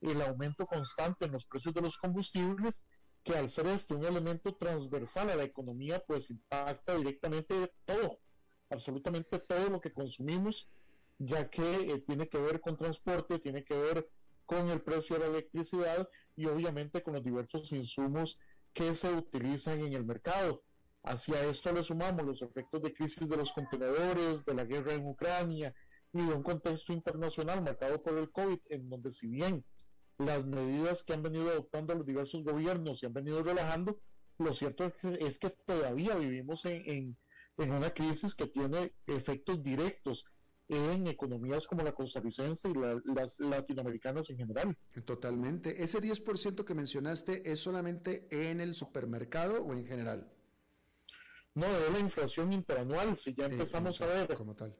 [0.00, 2.86] el aumento constante en los precios de los combustibles,
[3.22, 8.18] que al ser este un elemento transversal a la economía, pues impacta directamente todo,
[8.70, 10.68] absolutamente todo lo que consumimos,
[11.18, 14.08] ya que eh, tiene que ver con transporte, tiene que ver
[14.44, 18.38] con el precio de la electricidad y obviamente con los diversos insumos
[18.72, 20.62] que se utilizan en el mercado.
[21.06, 25.06] Hacia esto le sumamos los efectos de crisis de los contenedores, de la guerra en
[25.06, 25.72] Ucrania
[26.12, 29.64] y de un contexto internacional marcado por el COVID, en donde si bien
[30.18, 34.00] las medidas que han venido adoptando los diversos gobiernos se han venido relajando,
[34.38, 37.16] lo cierto es que, todavía vivimos en,
[37.56, 40.24] una crisis que tiene efectos directos
[40.68, 42.74] en economías como la costarricense y
[43.14, 44.76] las latinoamericanas en general.
[45.04, 45.80] Totalmente.
[45.80, 50.32] ¿Ese 10% que mencionaste es solamente en el supermercado o en general?
[51.56, 54.36] No, de la inflación interanual, si ya empezamos a ver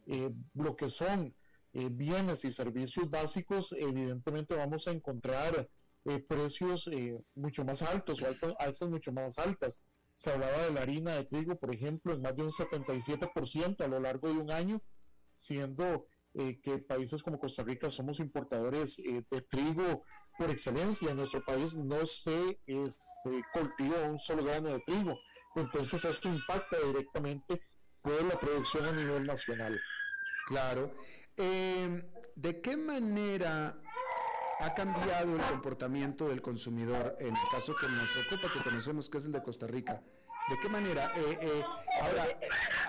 [0.08, 1.34] eh, lo que son
[1.72, 5.70] eh, bienes y servicios básicos, evidentemente vamos a encontrar
[6.04, 6.90] eh, precios
[7.34, 8.26] mucho más altos o
[8.58, 9.80] alzas, mucho más altas.
[10.12, 13.88] Se hablaba de la harina de trigo, por ejemplo, en más de un 77% a
[13.88, 14.82] lo largo de un año,
[15.34, 20.02] siendo que países como Costa Rica somos importadores de trigo
[20.36, 21.10] por excelencia.
[21.10, 25.18] En nuestro país no se este, cultiva un solo grano de trigo
[25.60, 27.60] entonces esto impacta directamente
[28.02, 29.80] pues la producción a nivel nacional.
[30.46, 30.94] Claro.
[31.36, 32.02] Em,
[32.34, 33.80] ¿De qué manera
[34.60, 39.18] ha cambiado el comportamiento del consumidor en el caso que nos ocupa, que conocemos que
[39.18, 40.02] es el de Costa Rica?
[40.48, 41.10] ¿De qué manera?
[41.16, 41.64] Eh, eh,
[42.00, 42.28] ahora,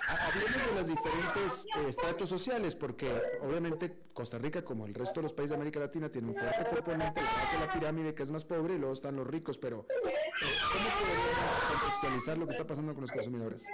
[0.07, 3.09] hablemos de los diferentes estratos sociales, porque
[3.41, 6.65] obviamente Costa Rica, como el resto de los países de América Latina, tiene un fuerte
[6.69, 9.57] componente, la base de la pirámide que es más pobre y luego están los ricos,
[9.57, 13.65] pero ¿cómo podemos contextualizar lo que está pasando con los consumidores?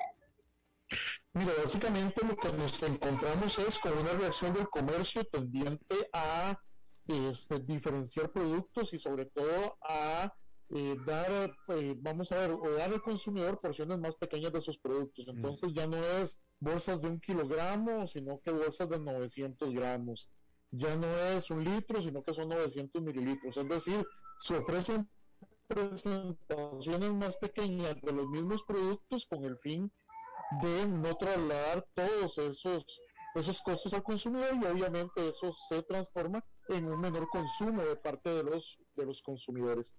[1.34, 6.60] Mira, básicamente lo que nos encontramos es con una reacción del comercio tendiente a
[7.08, 10.32] este, diferenciar productos y sobre todo a
[10.76, 14.80] eh, dar, eh, vamos a ver, o dar al consumidor porciones más pequeñas de esos
[14.80, 15.28] productos.
[15.28, 20.32] Entonces ya no es bolsas de un kilogramo, sino que bolsas de 900 gramos.
[20.71, 23.56] Ya no es un litro, sino que son 900 mililitros.
[23.56, 24.04] Es decir,
[24.40, 25.08] se ofrecen
[25.67, 29.92] presentaciones más pequeñas de los mismos productos con el fin
[30.62, 33.00] de no trasladar todos esos
[33.36, 38.30] esos costos al consumidor y obviamente eso se transforma en un menor consumo de parte
[38.30, 39.94] de los de los consumidores.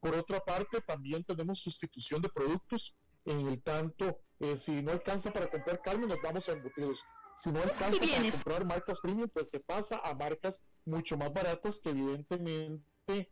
[0.00, 5.32] Por otra parte, también tenemos sustitución de productos, en el tanto eh, si no alcanza
[5.32, 7.04] para comprar carne, nos vamos a embutidos.
[7.34, 11.80] Si no alcanza para comprar marcas premium, pues se pasa a marcas mucho más baratas
[11.80, 13.28] que evidentemente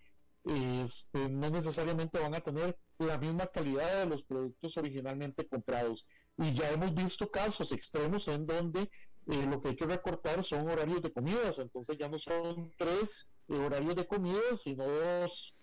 [0.46, 6.06] este, no necesariamente van a tener la misma calidad de los productos originalmente comprados.
[6.38, 10.68] Y ya hemos visto casos extremos en donde eh, lo que hay que recortar son
[10.68, 15.55] horarios de comidas, entonces ya no son tres eh, horarios de comidas, sino dos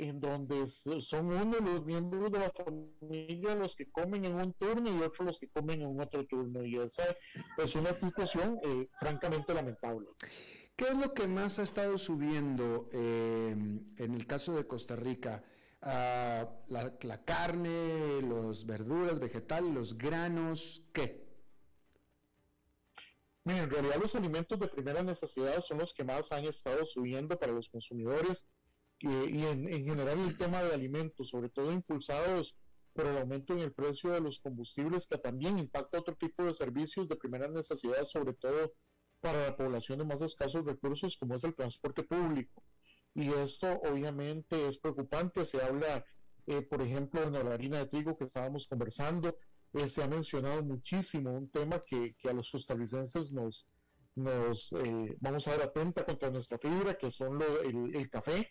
[0.00, 4.90] en donde son uno los miembros de la familia los que comen en un turno
[4.90, 6.64] y otros los que comen en otro turno.
[6.64, 7.04] Y esa
[7.58, 10.08] es una situación eh, francamente lamentable.
[10.74, 15.44] ¿Qué es lo que más ha estado subiendo eh, en el caso de Costa Rica?
[15.82, 21.28] Ah, la, carne, los verduras, vegetales, los granos, ¿qué?
[23.44, 27.52] En realidad los alimentos de primera necesidad son los que más han estado subiendo para
[27.52, 28.46] los consumidores
[29.00, 32.56] y en, general el tema de alimentos, sobre todo impulsados
[32.92, 36.54] por el aumento en el precio de los combustibles, que también impacta otro tipo de
[36.54, 38.74] servicios de primera necesidad, sobre todo
[39.20, 42.62] para la población de más escasos recursos como es el transporte público.
[43.14, 45.44] Y esto obviamente es preocupante.
[45.44, 46.04] Se habla,
[46.46, 49.36] eh, por ejemplo, en la harina de trigo que estábamos conversando,
[49.72, 53.66] eh, se ha mencionado muchísimo un tema que, que a los costarricenses nos,
[54.16, 58.48] nos eh, vamos a ver atenta contra nuestra fibra, que son lo, el, el, café,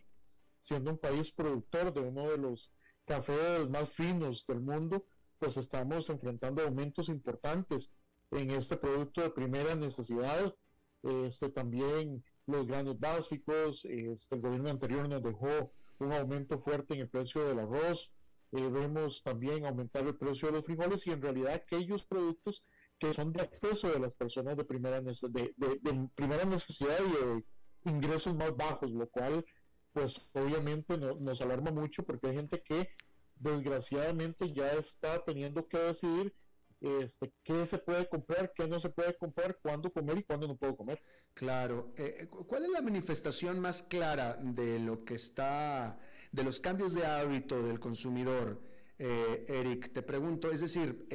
[0.59, 2.71] siendo un país productor de uno de los
[3.05, 5.05] cafés más finos del mundo,
[5.39, 7.93] pues estamos enfrentando aumentos importantes
[8.31, 10.53] en este producto de primera necesidad.
[11.01, 17.01] Este, también los granos básicos, este, el gobierno anterior nos dejó un aumento fuerte en
[17.01, 18.11] el precio del arroz,
[18.51, 22.63] eh, vemos también aumentar el precio de los frijoles y en realidad aquellos productos
[22.97, 27.45] que son de acceso de las personas de primera, de, de, primera necesidad y de
[27.91, 29.45] ingresos más bajos, lo cual
[29.93, 32.89] pues obviamente nos alarma mucho porque hay gente que
[33.35, 36.33] desgraciadamente ya está teniendo que decidir
[36.81, 40.55] este, qué se puede comprar, qué no se puede comprar, cuándo comer y cuándo no
[40.55, 41.01] puedo comer.
[41.33, 41.93] Claro.
[41.97, 45.99] Eh, eh, ¿Cuál es la manifestación más clara de lo que está,
[46.31, 48.61] de los cambios de hábito del consumidor,
[48.97, 49.91] eh, Eric?
[49.91, 51.07] Te pregunto, es decir,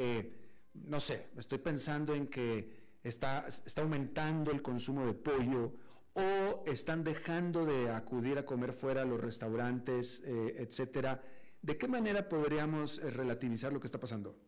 [0.75, 5.73] no sé, estoy pensando en que está, está aumentando el consumo de pollo
[6.15, 11.23] o están dejando de acudir a comer fuera a los restaurantes, etcétera.
[11.61, 14.39] ¿De qué manera podríamos relativizar lo que está pasando?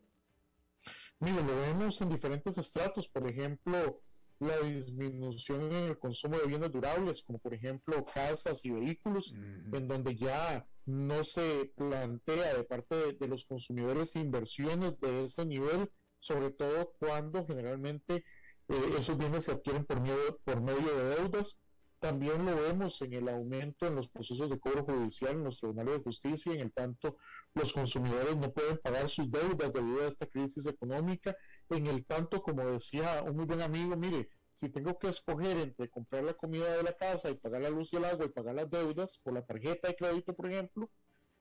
[1.19, 4.03] Mira, lo vemos en diferentes estratos, por ejemplo,
[4.39, 9.89] la disminución en el consumo de bienes durables, como por ejemplo casas y vehículos, en
[9.89, 16.51] donde ya no se plantea de parte de, los consumidores inversiones de ese nivel, sobre
[16.51, 18.25] todo cuando generalmente
[18.69, 20.03] eh, esos bienes se adquieren por
[20.45, 21.59] por medio de deudas
[21.99, 25.95] también lo vemos en el aumento en los procesos de cobro judicial en los tribunales
[25.95, 27.17] de justicia, en el tanto
[27.55, 31.35] los consumidores no pueden pagar sus deudas debido a esta crisis económica,
[31.71, 35.89] en el tanto, como decía un muy buen amigo, mire, si tengo que escoger entre
[35.89, 38.55] comprar la comida de la casa y pagar la luz y el agua y pagar
[38.55, 40.91] las deudas por la tarjeta de crédito, por ejemplo,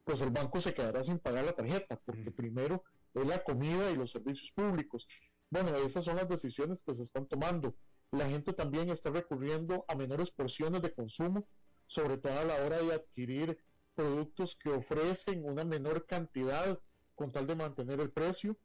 [0.03, 3.95] pues el banco se quedará sin pagar la tarjeta, porque primero es la comida y
[3.95, 5.05] los servicios públicos.
[5.49, 7.75] Bueno, esas son las decisiones que se están tomando
[8.11, 11.47] la gente también está recurriendo a menores porciones de consumo,
[11.87, 13.57] sobre todo a la hora de adquirir
[13.93, 16.79] productos que ofrecen una menor cantidad
[17.15, 18.57] con tal de mantener el precio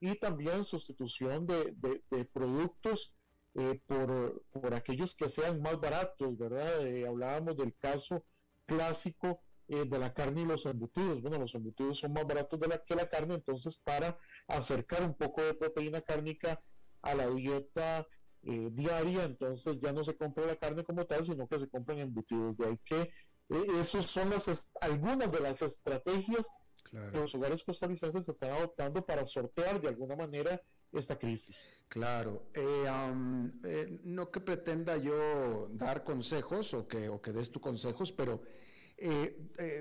[0.00, 3.14] y también sustitución de, productos
[3.54, 4.42] eh, por,
[4.74, 6.86] aquellos que sean más baratos, ¿verdad?
[6.86, 8.24] Eh, hablábamos del caso
[8.66, 9.40] clásico
[9.72, 11.22] eh, de la carne y los embutidos.
[11.22, 15.14] Bueno, los embutidos son más baratos de la, que la carne, entonces para acercar un
[15.14, 16.60] poco de proteína cárnica
[17.00, 18.06] a la dieta
[18.42, 22.00] eh, diaria, entonces ya no se compra la carne como tal, sino que se compran
[22.00, 22.54] embutidos.
[22.58, 26.50] De ahí que eh, esas son las algunas de las estrategias
[26.90, 30.60] que los hogares costarricenses están adoptando para sortear de alguna manera
[30.92, 31.66] esta crisis.
[31.88, 38.12] Claro, eh, no que pretenda yo dar consejos o que, o que des tus consejos,
[38.12, 38.42] pero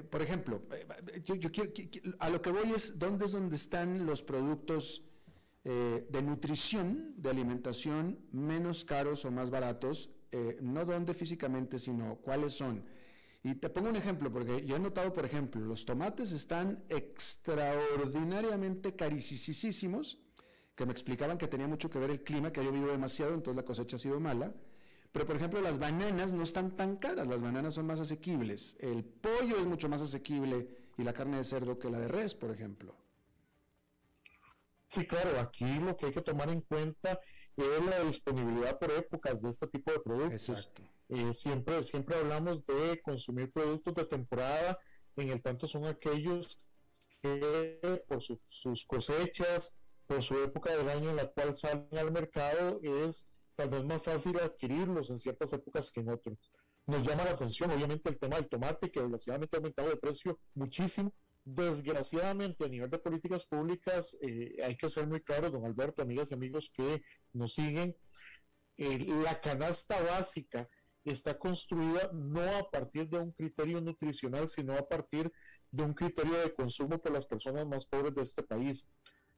[0.09, 0.61] por ejemplo,
[1.24, 1.72] yo, yo quiero,
[2.19, 5.03] a lo que voy es dónde es donde están los productos
[5.63, 12.15] eh, de nutrición, de alimentación, menos caros o más baratos, eh, no dónde físicamente, sino
[12.15, 12.84] cuáles son.
[13.43, 18.95] Y te pongo un ejemplo, porque yo he notado, por ejemplo, los tomates están extraordinariamente
[18.95, 20.17] carísimos,
[20.74, 23.55] que me explicaban que tenía mucho que ver el clima, que ha llovido demasiado, entonces
[23.55, 24.55] la cosecha ha sido mala.
[25.12, 28.78] Pero, por ejemplo, las bananas no están tan caras, las bananas son más asequibles.
[28.80, 32.34] El pollo es mucho más asequible y la carne de cerdo que la de res,
[32.34, 32.95] por ejemplo.
[34.88, 37.20] Sí, claro, aquí lo que hay que tomar en cuenta
[37.55, 40.70] es la disponibilidad por épocas de este tipo de productos.
[41.07, 44.78] Eh, siempre, siempre hablamos de consumir productos de temporada,
[45.16, 46.59] en el tanto son aquellos
[47.22, 52.82] que por sus cosechas, por su época del año en la cual salen al mercado,
[52.82, 56.38] es tal vez más fácil adquirirlos en ciertas épocas que en otras.
[56.88, 60.39] Nos llama la atención, obviamente, el tema del tomate, que desgraciadamente ha aumentado de precio
[60.56, 61.14] muchísimo.
[61.43, 66.32] Desgraciadamente, a nivel de políticas públicas, eh, hay que ser muy claro, don Alberto, amigas
[66.32, 67.02] y amigos que
[67.34, 67.95] nos siguen,
[68.78, 70.68] eh, la canasta básica
[71.04, 75.32] está construida no a partir de un criterio nutricional, sino a partir
[75.72, 78.88] de un criterio de consumo por las personas más pobres de este país.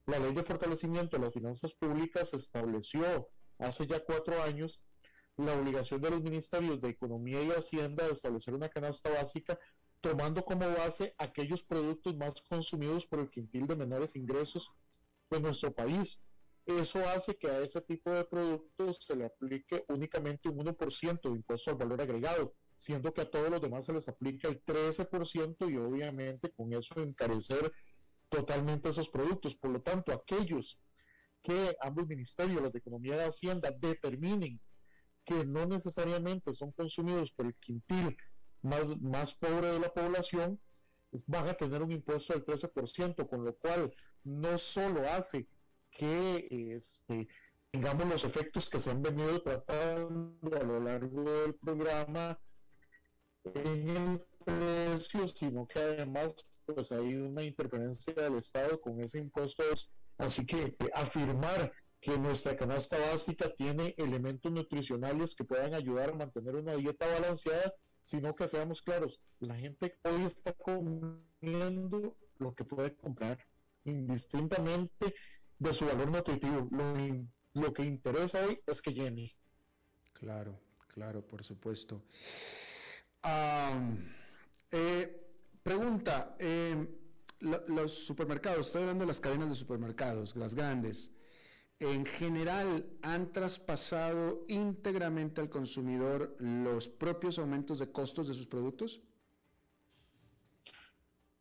[0.06, 3.28] La ley de fortalecimiento de las finanzas públicas estableció
[3.58, 4.80] hace ya cuatro años
[5.36, 9.58] la obligación de los ministerios de Economía y Hacienda de establecer una canasta básica
[10.00, 14.70] tomando como base aquellos productos más consumidos por el quintil de menores ingresos
[15.30, 16.22] de nuestro país.
[16.66, 21.36] Eso hace que a ese tipo de productos se le aplique únicamente un 1% de
[21.36, 25.70] impuesto al valor agregado, siendo que a todos los demás se les aplica el 13%
[25.70, 27.72] y obviamente con eso encarecer
[28.28, 29.54] totalmente esos productos.
[29.56, 30.78] Por lo tanto, aquellos
[31.44, 34.58] que ambos ministerios, los de Economía y Hacienda, determinen
[35.24, 38.16] que no necesariamente son consumidos por el quintil
[38.62, 40.58] más, más pobre de la población,
[41.26, 45.46] van a tener un impuesto del 13%, con lo cual no solo hace
[45.90, 47.28] que este,
[47.70, 52.40] tengamos los efectos que se han venido tratando a lo largo del programa
[53.44, 56.34] en el precio, sino que además
[56.66, 59.62] pues hay una interferencia del Estado con ese impuesto.
[60.18, 66.14] Así que eh, afirmar que nuestra canasta básica tiene elementos nutricionales que puedan ayudar a
[66.14, 72.64] mantener una dieta balanceada, sino que seamos claros, la gente hoy está comiendo lo que
[72.64, 73.38] puede comprar,
[73.84, 75.14] indistintamente
[75.58, 76.68] de su valor nutritivo.
[77.54, 79.30] Lo, que interesa hoy es que llene.
[80.12, 82.02] Claro, claro, por supuesto.
[84.70, 85.26] Eh,
[85.62, 86.36] pregunta,
[87.68, 91.10] los supermercados, estoy hablando de las cadenas de supermercados, las grandes,
[91.78, 99.02] en general han traspasado íntegramente al consumidor los propios aumentos de costos de sus productos?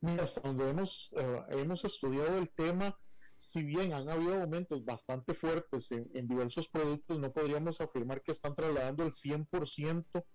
[0.01, 2.99] Mira, hasta donde hemos, eh, hemos estudiado el tema,
[3.37, 8.53] si bien han habido aumentos bastante fuertes en, diversos productos, no podríamos afirmar que están
[8.53, 10.25] trasladando el 100%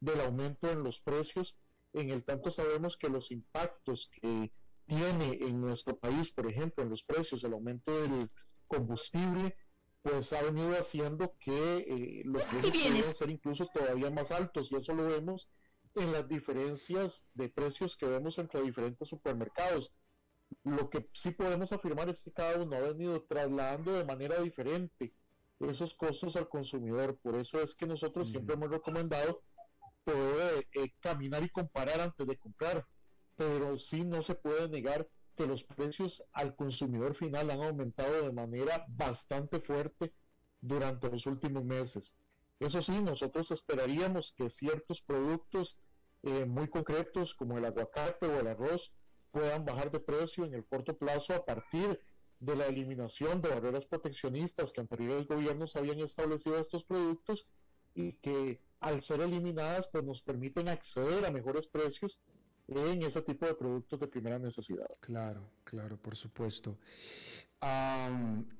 [0.00, 1.58] del aumento en los precios.
[1.92, 4.52] En el tanto sabemos que los impactos que
[4.86, 8.30] tiene en nuestro país, por ejemplo, en los precios, el aumento del
[8.66, 9.56] combustible,
[10.02, 14.76] pues ha venido haciendo que eh, los precios puedan ser incluso todavía más altos y
[14.76, 15.48] eso lo vemos
[15.96, 19.94] en las diferencias de precios que vemos entre diferentes supermercados.
[20.62, 25.12] Lo que sí podemos afirmar es que cada uno ha venido trasladando de manera diferente
[25.60, 27.18] esos costos al consumidor.
[27.22, 29.42] Por eso es que nosotros siempre hemos recomendado
[30.04, 32.86] poder eh, caminar y comparar antes de comprar.
[33.36, 38.32] Pero sí no se puede negar que los precios al consumidor final han aumentado de
[38.32, 40.12] manera bastante fuerte
[40.60, 42.16] durante los últimos meses.
[42.58, 45.78] Eso sí, nosotros esperaríamos que ciertos productos
[46.22, 48.92] eh, muy concretos como el aguacate o el arroz
[49.30, 52.00] puedan bajar de precio en el corto plazo a partir
[52.40, 57.46] de la eliminación de barreras proteccionistas que anteriores gobiernos habían establecido a estos productos
[57.94, 62.20] y que al ser eliminadas pues nos permiten acceder a mejores precios
[62.68, 64.88] en ese tipo de productos de primera necesidad.
[65.00, 66.78] Claro, claro, por supuesto.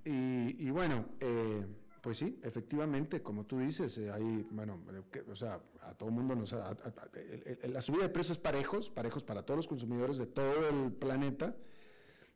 [0.05, 1.67] y, bueno, eh,
[2.01, 4.81] pues sí, efectivamente, como tú dices, eh, hay, bueno,
[5.29, 6.53] o sea, a todo el mundo nos...
[6.53, 11.57] la subida de precios parejos, parejos para todos los consumidores de todo el planeta.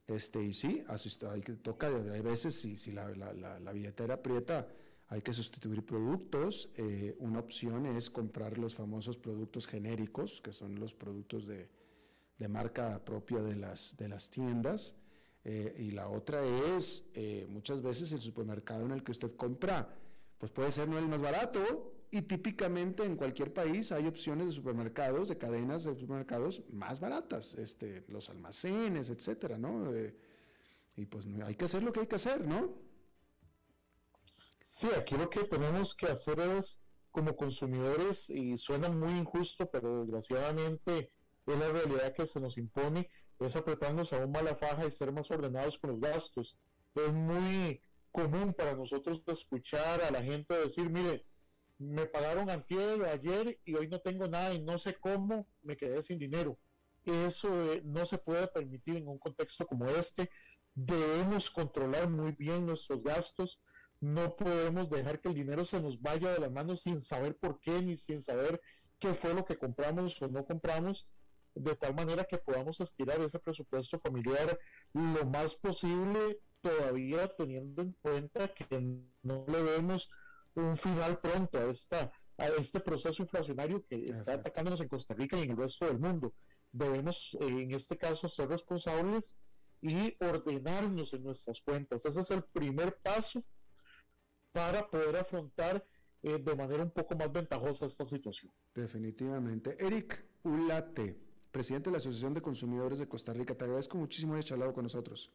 [0.08, 4.66] Este, y sí, hay que toca, hay veces, si, si la, la, billetera aprieta,
[5.10, 6.70] hay que sustituir productos.
[6.76, 11.68] Eh, una opción es comprar los famosos productos genéricos, que son los productos de,
[12.48, 14.94] marca propia de las, de las tiendas.
[15.44, 16.44] Eh, y la otra
[16.76, 19.92] es, eh, muchas veces el supermercado en el que usted compra,
[20.38, 24.52] pues puede ser no el más barato y típicamente en cualquier país hay opciones de
[24.52, 29.92] supermercados, de cadenas de supermercados más baratas, este, los almacenes, etcétera, ¿no?
[30.96, 32.89] Y pues hay que hacer lo que hay que hacer, ¿no?
[34.62, 36.80] Sí, aquí lo que tenemos que hacer es,
[37.10, 41.12] como consumidores, y suena muy injusto, pero desgraciadamente
[41.46, 45.12] es la realidad que se nos impone, es apretarnos aún más la faja y ser
[45.12, 46.58] más ordenados con los gastos.
[46.94, 47.80] Es muy
[48.12, 51.24] común para nosotros escuchar a la gente decir, mire,
[51.78, 56.02] me pagaron antier ayer y hoy no tengo nada y no sé cómo me quedé
[56.02, 56.58] sin dinero.
[57.04, 60.30] Eso eh, no se puede permitir en un contexto como este.
[60.74, 63.62] Debemos controlar muy bien nuestros gastos.
[64.00, 67.60] No podemos dejar que el dinero se nos vaya de las manos sin saber por
[67.60, 68.60] qué ni sin saber
[68.98, 71.06] qué fue lo que compramos o no compramos
[71.54, 74.58] de tal manera que podamos estirar ese presupuesto familiar
[74.92, 78.66] lo más posible todavía teniendo en cuenta que
[79.22, 80.10] no le vemos
[80.54, 85.36] un final pronto a, esta, a este proceso inflacionario que está atacándonos en Costa Rica
[85.38, 86.34] y en el resto del mundo.
[86.72, 89.36] Debemos, en este caso, ser responsables
[89.80, 92.04] y ordenarnos en nuestras cuentas.
[92.04, 93.42] Ese es el primer paso
[94.52, 95.84] para poder afrontar
[96.22, 98.52] eh, de manera un poco más ventajosa esta situación.
[98.74, 99.76] Definitivamente.
[99.78, 101.16] Eric Ulate,
[101.50, 104.84] presidente de la Asociación de Consumidores de Costa Rica, te agradezco muchísimo haber charlado con
[104.84, 105.32] nosotros.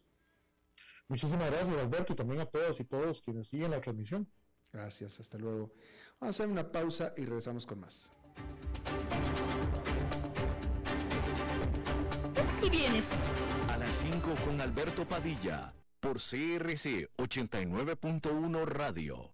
[1.07, 4.28] Muchísimas gracias, Alberto, y también a todas y todos quienes siguen la transmisión.
[4.72, 5.72] Gracias, hasta luego.
[6.20, 8.11] Vamos a hacer una pausa y regresamos con más.
[12.63, 13.07] Y vienes.
[13.70, 15.74] A las 5 con Alberto Padilla,
[16.06, 19.34] por CRC 89.1 Radio.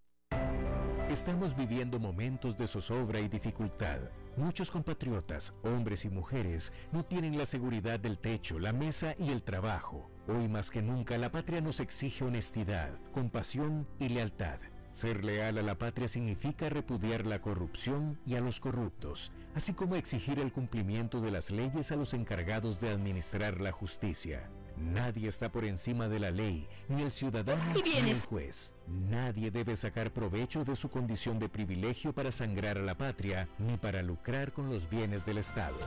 [1.09, 3.99] Estamos viviendo momentos de zozobra y dificultad.
[4.37, 9.43] Muchos compatriotas, hombres y mujeres, no tienen la seguridad del techo, la mesa y el
[9.43, 10.09] trabajo.
[10.29, 14.61] Hoy más que nunca la patria nos exige honestidad, compasión y lealtad.
[14.93, 19.97] Ser leal a la patria significa repudiar la corrupción y a los corruptos, así como
[19.97, 24.49] exigir el cumplimiento de las leyes a los encargados de administrar la justicia.
[24.81, 28.73] Nadie está por encima de la ley, ni el ciudadano ni el juez.
[28.87, 33.77] Nadie debe sacar provecho de su condición de privilegio para sangrar a la patria, ni
[33.77, 35.77] para lucrar con los bienes del Estado.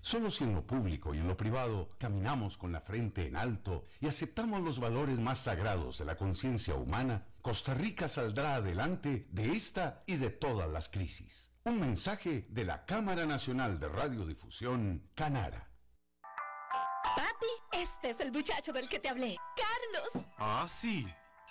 [0.00, 3.86] Solo si en lo público y en lo privado caminamos con la frente en alto
[4.02, 9.52] y aceptamos los valores más sagrados de la conciencia humana, Costa Rica saldrá adelante de
[9.52, 11.52] esta y de todas las crisis.
[11.64, 15.73] Un mensaje de la Cámara Nacional de Radiodifusión, Canara.
[17.04, 20.26] Papi, este es el muchacho del que te hablé, Carlos.
[20.38, 21.06] Ah, sí.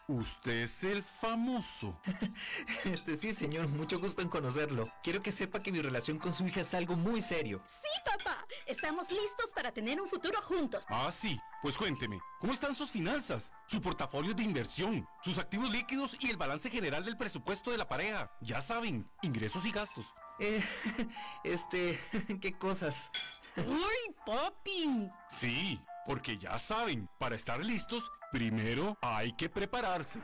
[0.07, 1.97] Usted es el famoso.
[2.85, 4.91] Este sí, señor, mucho gusto en conocerlo.
[5.01, 7.63] Quiero que sepa que mi relación con su hija es algo muy serio.
[7.67, 8.45] Sí, papá.
[8.65, 10.83] Estamos listos para tener un futuro juntos.
[10.89, 11.39] Ah, sí.
[11.61, 13.53] Pues cuénteme, ¿cómo están sus finanzas?
[13.65, 17.87] Su portafolio de inversión, sus activos líquidos y el balance general del presupuesto de la
[17.87, 18.29] pareja.
[18.41, 20.13] Ya saben, ingresos y gastos.
[20.39, 20.61] Eh,
[21.45, 21.97] este,
[22.41, 23.09] ¿qué cosas?
[23.57, 25.09] ¡Uy, papi!
[25.27, 30.19] Sí, porque ya saben, para estar listos, primero hay que prepararse.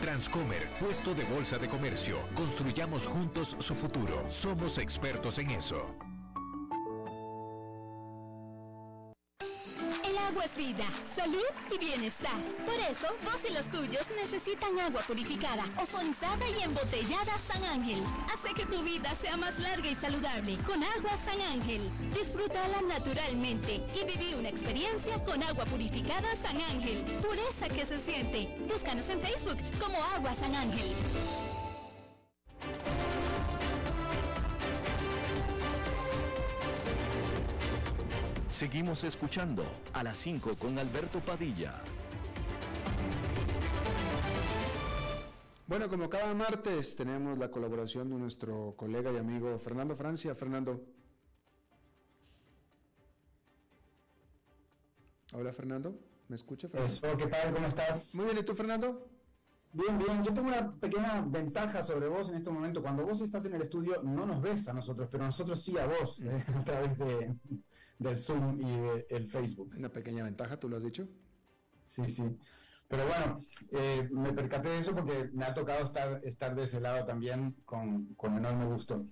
[0.00, 2.18] Transcomer, puesto de bolsa de comercio.
[2.34, 4.30] Construyamos juntos su futuro.
[4.30, 5.94] Somos expertos en eso.
[10.54, 10.84] Vida,
[11.16, 11.42] salud
[11.74, 12.38] y bienestar.
[12.64, 18.02] Por eso, vos y los tuyos necesitan agua purificada, ozonizada y embotellada San Ángel.
[18.32, 21.80] Hace que tu vida sea más larga y saludable con agua San Ángel.
[22.14, 27.02] Disfrútala naturalmente y viví una experiencia con agua purificada San Ángel.
[27.22, 28.48] Pureza que se siente.
[28.70, 30.94] Búscanos en Facebook como Agua San Ángel.
[38.56, 41.74] Seguimos escuchando a las 5 con Alberto Padilla.
[45.66, 50.34] Bueno, como cada martes tenemos la colaboración de nuestro colega y amigo Fernando Francia.
[50.34, 50.82] Fernando.
[55.34, 56.66] Hola Fernando, ¿me escucha?
[56.66, 56.94] Fernando?
[56.94, 57.52] Eso, ¿qué tal?
[57.52, 58.14] ¿Cómo estás?
[58.14, 59.06] Muy bien, ¿y tú Fernando?
[59.70, 60.24] Bien, bien.
[60.24, 62.80] Yo tengo una pequeña ventaja sobre vos en este momento.
[62.80, 65.84] Cuando vos estás en el estudio, no nos ves a nosotros, pero nosotros sí a
[65.84, 67.36] vos, eh, a través de,
[67.98, 69.74] del Zoom y del Facebook.
[69.76, 71.08] Una pequeña ventaja, ¿tú lo has dicho?
[71.84, 72.24] Sí, sí.
[72.88, 73.40] Pero bueno,
[73.72, 77.56] eh, me percaté de eso porque me ha tocado estar, estar de ese lado también
[77.64, 79.06] con, con enorme gusto.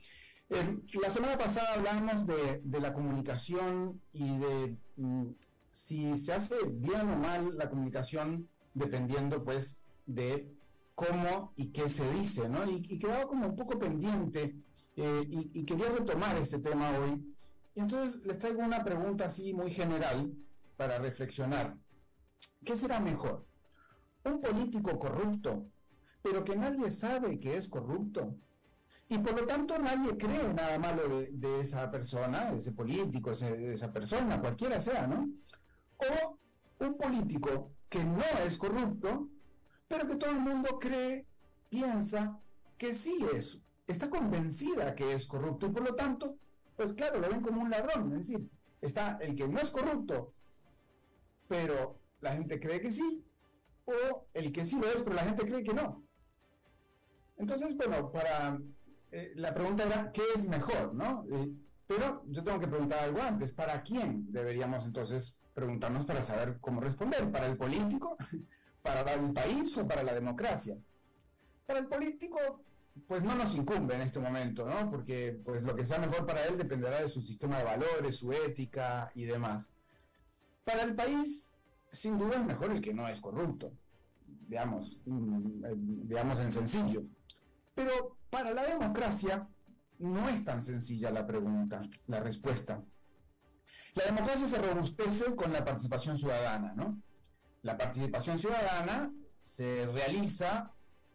[0.51, 5.26] Eh, la semana pasada hablábamos de, de la comunicación y de mm,
[5.70, 10.53] si se hace bien o mal la comunicación dependiendo pues de
[10.95, 12.68] cómo y qué se dice, ¿no?
[12.70, 14.55] Y, y quedaba como un poco pendiente
[14.97, 17.34] eh, y, y quería retomar este tema hoy.
[17.75, 20.33] Y entonces les traigo una pregunta así muy general
[20.77, 21.77] para reflexionar.
[22.64, 23.47] ¿Qué será mejor?
[24.25, 25.66] ¿Un político corrupto,
[26.22, 28.37] pero que nadie sabe que es corrupto?
[29.09, 33.75] Y por lo tanto nadie cree nada malo de, esa persona, de ese político, de
[33.75, 35.29] esa persona, cualquiera sea, ¿no?
[35.99, 36.39] O
[36.87, 39.29] un político que no es corrupto,
[39.87, 41.27] pero que todo el mundo cree,
[41.68, 42.41] piensa
[42.79, 46.37] que sí es, está convencida que es corrupto y por lo tanto,
[46.77, 48.49] pues claro, lo ven como un ladrón, es decir,
[48.81, 50.35] está el que no es corrupto,
[51.49, 53.25] pero la gente cree que sí,
[53.85, 56.05] o el que sí lo es, pero la gente cree que no.
[57.37, 58.59] Entonces, bueno, para
[59.11, 61.25] eh, la pregunta era, ¿qué es mejor, no?
[61.31, 61.53] Eh,
[61.87, 66.81] pero yo tengo que preguntar algo antes, ¿para quién deberíamos entonces preguntarnos para saber cómo
[66.81, 67.31] responder?
[67.31, 68.16] ¿Para el político?
[68.83, 70.77] ¿Para el país o para la democracia?
[71.66, 72.39] Para el político,
[73.09, 74.90] pues no nos incumbe en este momento, ¿no?
[74.90, 78.32] Porque pues lo que sea mejor para él dependerá de su sistema de valores, su
[78.32, 79.72] ética y demás.
[80.64, 81.51] Para el país,
[81.90, 83.72] sin duda es mejor el que no es corrupto,
[84.26, 87.03] digamos, mm, eh, digamos en sencillo.
[87.74, 89.49] Pero para la democracia
[89.99, 92.82] no es tan sencilla la pregunta, la respuesta.
[93.95, 97.01] La democracia se robustece con la participación ciudadana, ¿no?
[97.62, 100.74] La participación ciudadana se realiza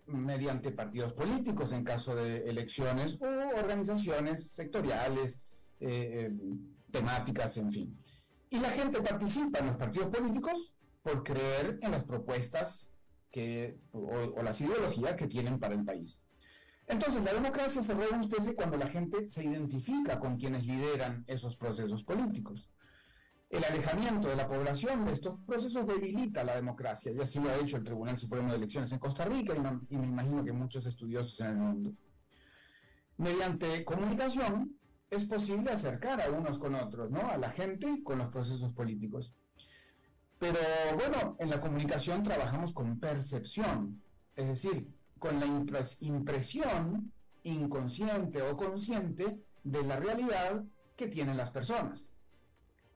[0.09, 3.25] mediante partidos políticos en caso de elecciones o
[3.59, 5.41] organizaciones sectoriales,
[5.79, 6.31] eh, eh,
[6.91, 7.99] temáticas, en fin.
[8.49, 12.91] Y la gente participa en los partidos políticos por creer en las propuestas
[13.31, 16.23] que, o, las ideologías que tienen para el país.
[16.87, 22.03] Entonces, la democracia se robustece cuando la gente se identifica con quienes lideran esos procesos
[22.03, 22.71] políticos.
[23.49, 27.55] El alejamiento de la población de estos procesos debilita la democracia, y así lo ha
[27.55, 30.85] hecho el Tribunal Supremo de Elecciones en Costa Rica y, y me imagino que muchos
[30.85, 31.93] estudiosos en el mundo.
[33.17, 34.79] Mediante comunicación,
[35.09, 37.29] es posible acercar a unos con otros, ¿no?
[37.29, 39.33] A la gente con los procesos políticos.
[40.37, 40.59] Pero
[40.95, 44.01] bueno, en la comunicación trabajamos con percepción,
[44.35, 44.87] es decir,
[45.17, 45.47] con la
[46.01, 47.11] impresión
[47.43, 50.63] inconsciente o consciente de la realidad
[50.95, 52.13] que tienen las personas.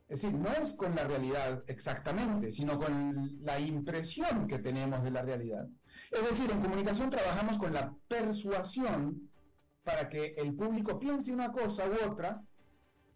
[0.07, 5.11] Es decir, no es con la realidad exactamente, sino con la impresión que tenemos de
[5.11, 5.67] la realidad.
[6.11, 9.29] Es decir, en comunicación trabajamos con la persuasión
[9.83, 12.41] para que el público piense una cosa u otra,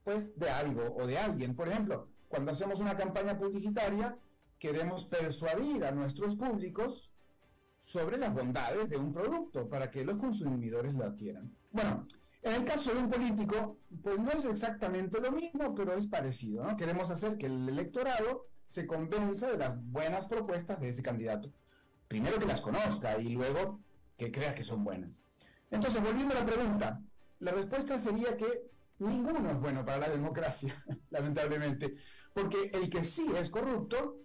[0.03, 1.55] pues de algo o de alguien.
[1.55, 4.17] Por ejemplo, cuando hacemos una campaña publicitaria,
[4.57, 7.13] queremos persuadir a nuestros públicos
[7.81, 11.53] sobre las bondades de un producto para que los consumidores lo adquieran.
[11.71, 12.05] Bueno,
[12.47, 16.65] en el caso de un político, pues no es exactamente lo mismo, pero es parecido.
[16.77, 21.51] Queremos hacer que el electorado se convenza de las buenas propuestas de ese candidato.
[22.07, 23.81] Primero que las conozca y luego
[24.17, 25.21] que crea que son buenas.
[25.71, 27.01] Entonces, volviendo a la pregunta,
[27.39, 28.63] la respuesta sería que
[28.99, 30.73] ninguno es bueno para la democracia,
[31.09, 31.95] lamentablemente,
[32.33, 34.17] porque el que sí es corrupto,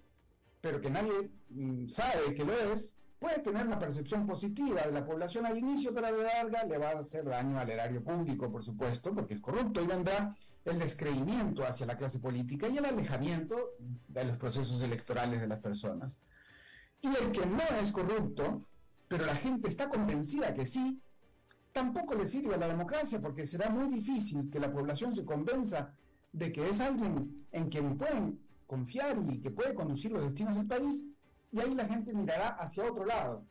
[0.61, 5.07] pero que nadie mm, sabe que lo es, puede tener una percepción positiva de la
[5.07, 8.51] población al inicio, pero a la larga le va a hacer daño al erario público,
[8.51, 12.85] por supuesto, porque es corrupto y vendrá el descreimiento hacia la clase política y el
[12.85, 13.77] alejamiento
[14.09, 16.19] de los procesos electorales de las personas.
[17.01, 18.67] Y el que no es corrupto,
[19.07, 21.01] pero la gente está convencida que sí,
[21.73, 25.95] tampoco le sirve a la democracia porque será muy difícil que la población se convenza
[26.33, 30.67] de que es alguien en quien pueden confiar y que puede conducir los destinos del
[30.67, 31.05] país,
[31.53, 33.47] y ahí la gente mirará hacia otro lado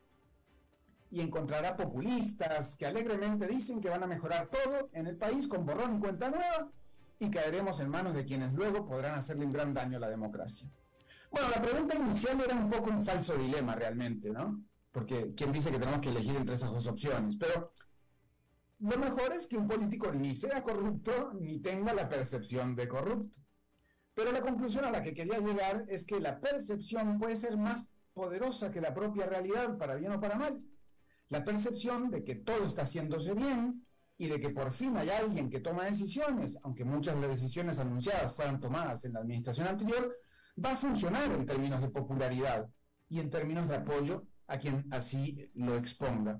[1.12, 5.66] y encontrará populistas que alegremente dicen que van a mejorar todo en el país con
[5.66, 6.72] borrón y cuenta nueva
[7.20, 10.68] y caeremos en manos de quienes luego podrán hacerle un gran daño a la democracia.
[11.30, 14.64] Bueno, la pregunta inicial era un poco un falso dilema realmente, ¿no?
[14.92, 17.38] Porque ¿quién dice que tenemos que elegir entre esas dos opciones?
[17.38, 17.72] Pero
[18.80, 23.40] lo mejor es que un político ni sea corrupto ni tenga la percepción de corrupto.
[24.14, 27.91] Pero la conclusión a la que quería llegar es que la percepción puede ser más
[28.14, 30.62] poderosa que la propia realidad, para bien o para mal.
[31.30, 33.86] La percepción de que todo está haciéndose bien
[34.18, 37.80] y de que por fin hay alguien que toma decisiones, aunque muchas de las decisiones
[37.80, 40.16] anunciadas fueran tomadas en la administración anterior,
[40.64, 42.68] va a funcionar en términos de popularidad
[43.10, 46.40] y en términos de apoyo a quien así lo exponga.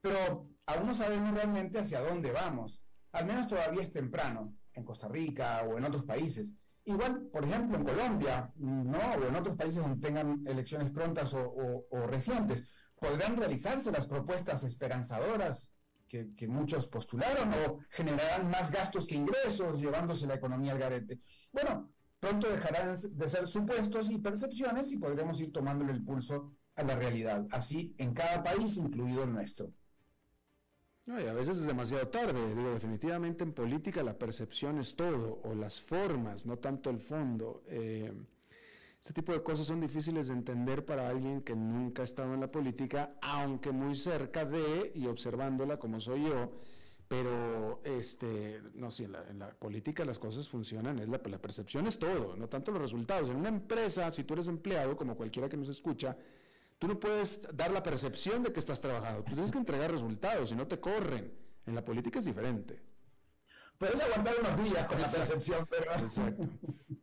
[0.00, 2.82] Pero aún no sabemos realmente hacia dónde vamos.
[3.12, 6.52] Al menos todavía es temprano, en Costa Rica o en otros países.
[6.86, 8.98] Igual, por ejemplo, en Colombia, ¿no?
[8.98, 15.74] o en otros países donde tengan elecciones prontas o, recientes, podrán realizarse las propuestas esperanzadoras
[16.06, 21.18] que, que, muchos postularon o generarán más gastos que ingresos, llevándose la economía al garete.
[21.52, 26.84] Bueno, pronto dejarán de ser supuestos y percepciones y podremos ir tomándole el pulso a
[26.84, 29.72] la realidad, así en cada país, incluido el nuestro.
[31.06, 32.54] No, y a veces es demasiado tarde.
[32.54, 37.62] Digo, definitivamente en política la percepción es todo, o las formas, no tanto el fondo.
[37.68, 38.12] Eh,
[38.98, 42.40] este tipo de cosas son difíciles de entender para alguien que nunca ha estado en
[42.40, 46.50] la política, aunque muy cerca de y observándola como soy yo.
[47.06, 52.00] Pero, este, no sé, en la, política las cosas funcionan, es la, la percepción es
[52.00, 53.30] todo, no tanto los resultados.
[53.30, 56.16] En una empresa, si tú eres empleado, como cualquiera que nos escucha,
[56.78, 60.50] Tú no puedes dar la percepción de que estás trabajando, tú tienes que entregar resultados,
[60.50, 61.32] si no te corren.
[61.64, 62.80] En la política es diferente.
[63.78, 65.92] Puedes aguantar unos días con la percepción, pero...
[65.94, 66.48] Exacto.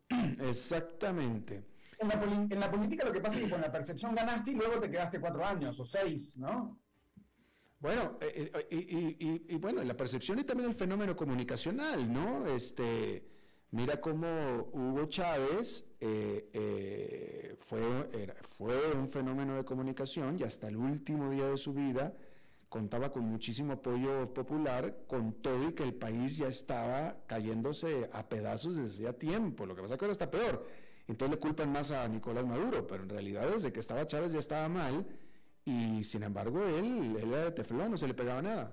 [0.50, 1.66] Exactamente.
[2.00, 4.56] En la, en la, política lo que pasa es que con la percepción ganaste y
[4.56, 6.80] luego te quedaste cuatro años o seis, ¿no?
[7.80, 12.48] Bueno, eh, eh, y, y, y, bueno, la percepción y también el fenómeno comunicacional, ¿no?
[12.48, 13.33] Este,
[13.74, 14.28] Mira cómo
[14.72, 17.82] Hugo Chávez eh, eh, fue,
[18.56, 22.14] fue un fenómeno de comunicación y hasta el último día de su vida
[22.70, 28.30] contaba con muchísimo apoyo popular, con todo y que el país ya estaba cayéndose a
[28.30, 29.66] pedazos desde hacía tiempo.
[29.66, 30.68] Lo que pasa es que ahora está peor.
[31.08, 34.40] entonces le culpan más a Nicolás Maduro, pero en realidad desde que estaba Chávez ya
[34.40, 35.04] estaba mal
[35.66, 38.72] y sin embargo él, él era de teflón, no se le pegaba nada.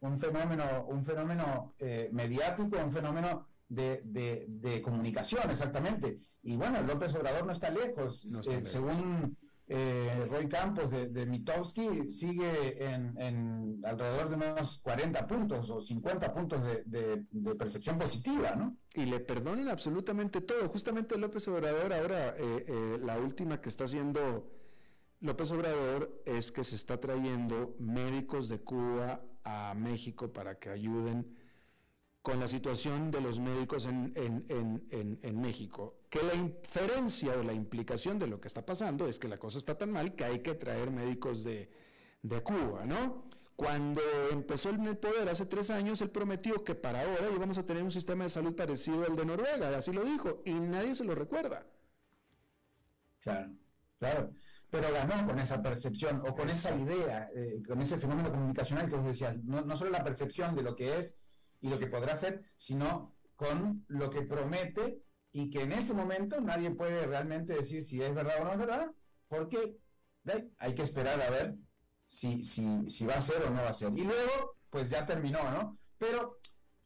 [0.00, 4.02] Un fenómeno, un fenómeno eh, mediático, un fenómeno de,
[4.48, 6.20] de, comunicación, exactamente.
[6.42, 8.24] Y bueno, López Obrador no está lejos.
[8.48, 9.36] Eh, según
[9.68, 16.32] eh, Roy Campos de, de Mitowski, sigue en, alrededor de unos 40 puntos o 50
[16.32, 17.24] puntos de,
[17.58, 18.76] percepción positiva, ¿no?
[18.94, 20.68] Y le perdonen absolutamente todo.
[20.68, 24.52] Justamente López Obrador, ahora eh, la última que está haciendo
[25.20, 31.36] López Obrador es que se está trayendo médicos de Cuba a México para que ayuden
[32.26, 38.18] con la situación de los médicos en, en, México, que la inferencia o la implicación
[38.18, 40.54] de lo que está pasando es que la cosa está tan mal que hay que
[40.54, 41.70] traer médicos de,
[42.22, 43.28] de Cuba, ¿no?
[43.54, 44.00] Cuando
[44.32, 47.84] empezó en el poder hace tres años, él prometió que para ahora íbamos a tener
[47.84, 51.14] un sistema de salud parecido al de Noruega, así lo dijo, y nadie se lo
[51.14, 51.64] recuerda.
[53.20, 53.52] Claro,
[54.00, 54.32] claro
[54.68, 58.96] pero ganó con esa percepción o con esa idea, eh, con ese fenómeno comunicacional que
[58.96, 61.16] vos decías, no, no, solo la percepción de lo que es
[61.60, 65.02] y lo que podrá ser, sino con lo que promete
[65.32, 68.58] y que en ese momento nadie puede realmente decir si es verdad o no es
[68.58, 68.90] verdad,
[69.28, 69.76] porque
[70.58, 71.56] hay que esperar a ver
[72.06, 73.92] si, si, si va a ser o no va a ser.
[73.96, 75.78] Y luego, pues ya terminó, ¿no?
[75.98, 76.38] Pero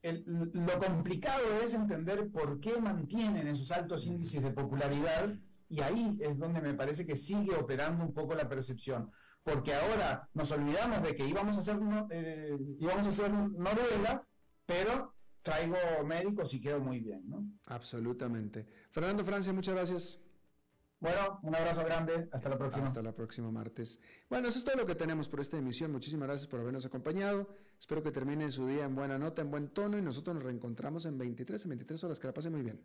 [0.02, 5.34] lo complicado es entender por qué mantienen esos altos índices de popularidad
[5.68, 9.10] y ahí es donde me parece que sigue operando un poco la percepción.
[9.42, 11.78] Porque ahora nos olvidamos de que íbamos a ser,
[12.10, 14.26] eh, íbamos a ser Noruega
[14.70, 17.44] pero traigo médicos y quedo muy bien, ¿no?
[17.66, 18.68] Absolutamente.
[18.90, 20.20] Fernando Francia, muchas gracias.
[21.00, 22.28] Bueno, un abrazo grande.
[22.30, 22.84] Hasta la próxima.
[22.84, 23.98] Hasta la próxima martes.
[24.28, 25.90] Bueno, eso es todo lo que tenemos por esta emisión.
[25.90, 27.48] Muchísimas gracias por habernos acompañado.
[27.78, 31.04] Espero que termine su día en buena nota, en buen tono y nosotros nos reencontramos
[31.06, 32.20] en 23, en 23 horas.
[32.20, 32.80] Que la pase muy bien.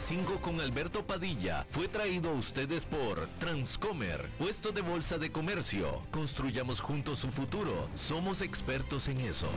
[0.00, 5.30] Las 5 con Alberto Padilla fue traído a ustedes por Transcomer, puesto de bolsa de
[5.30, 6.00] comercio.
[6.10, 7.86] Construyamos juntos su futuro.
[7.92, 9.50] Somos expertos en eso.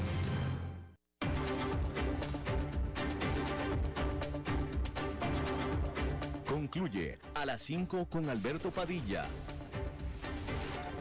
[6.45, 9.29] Concluye a las 5 con Alberto Padilla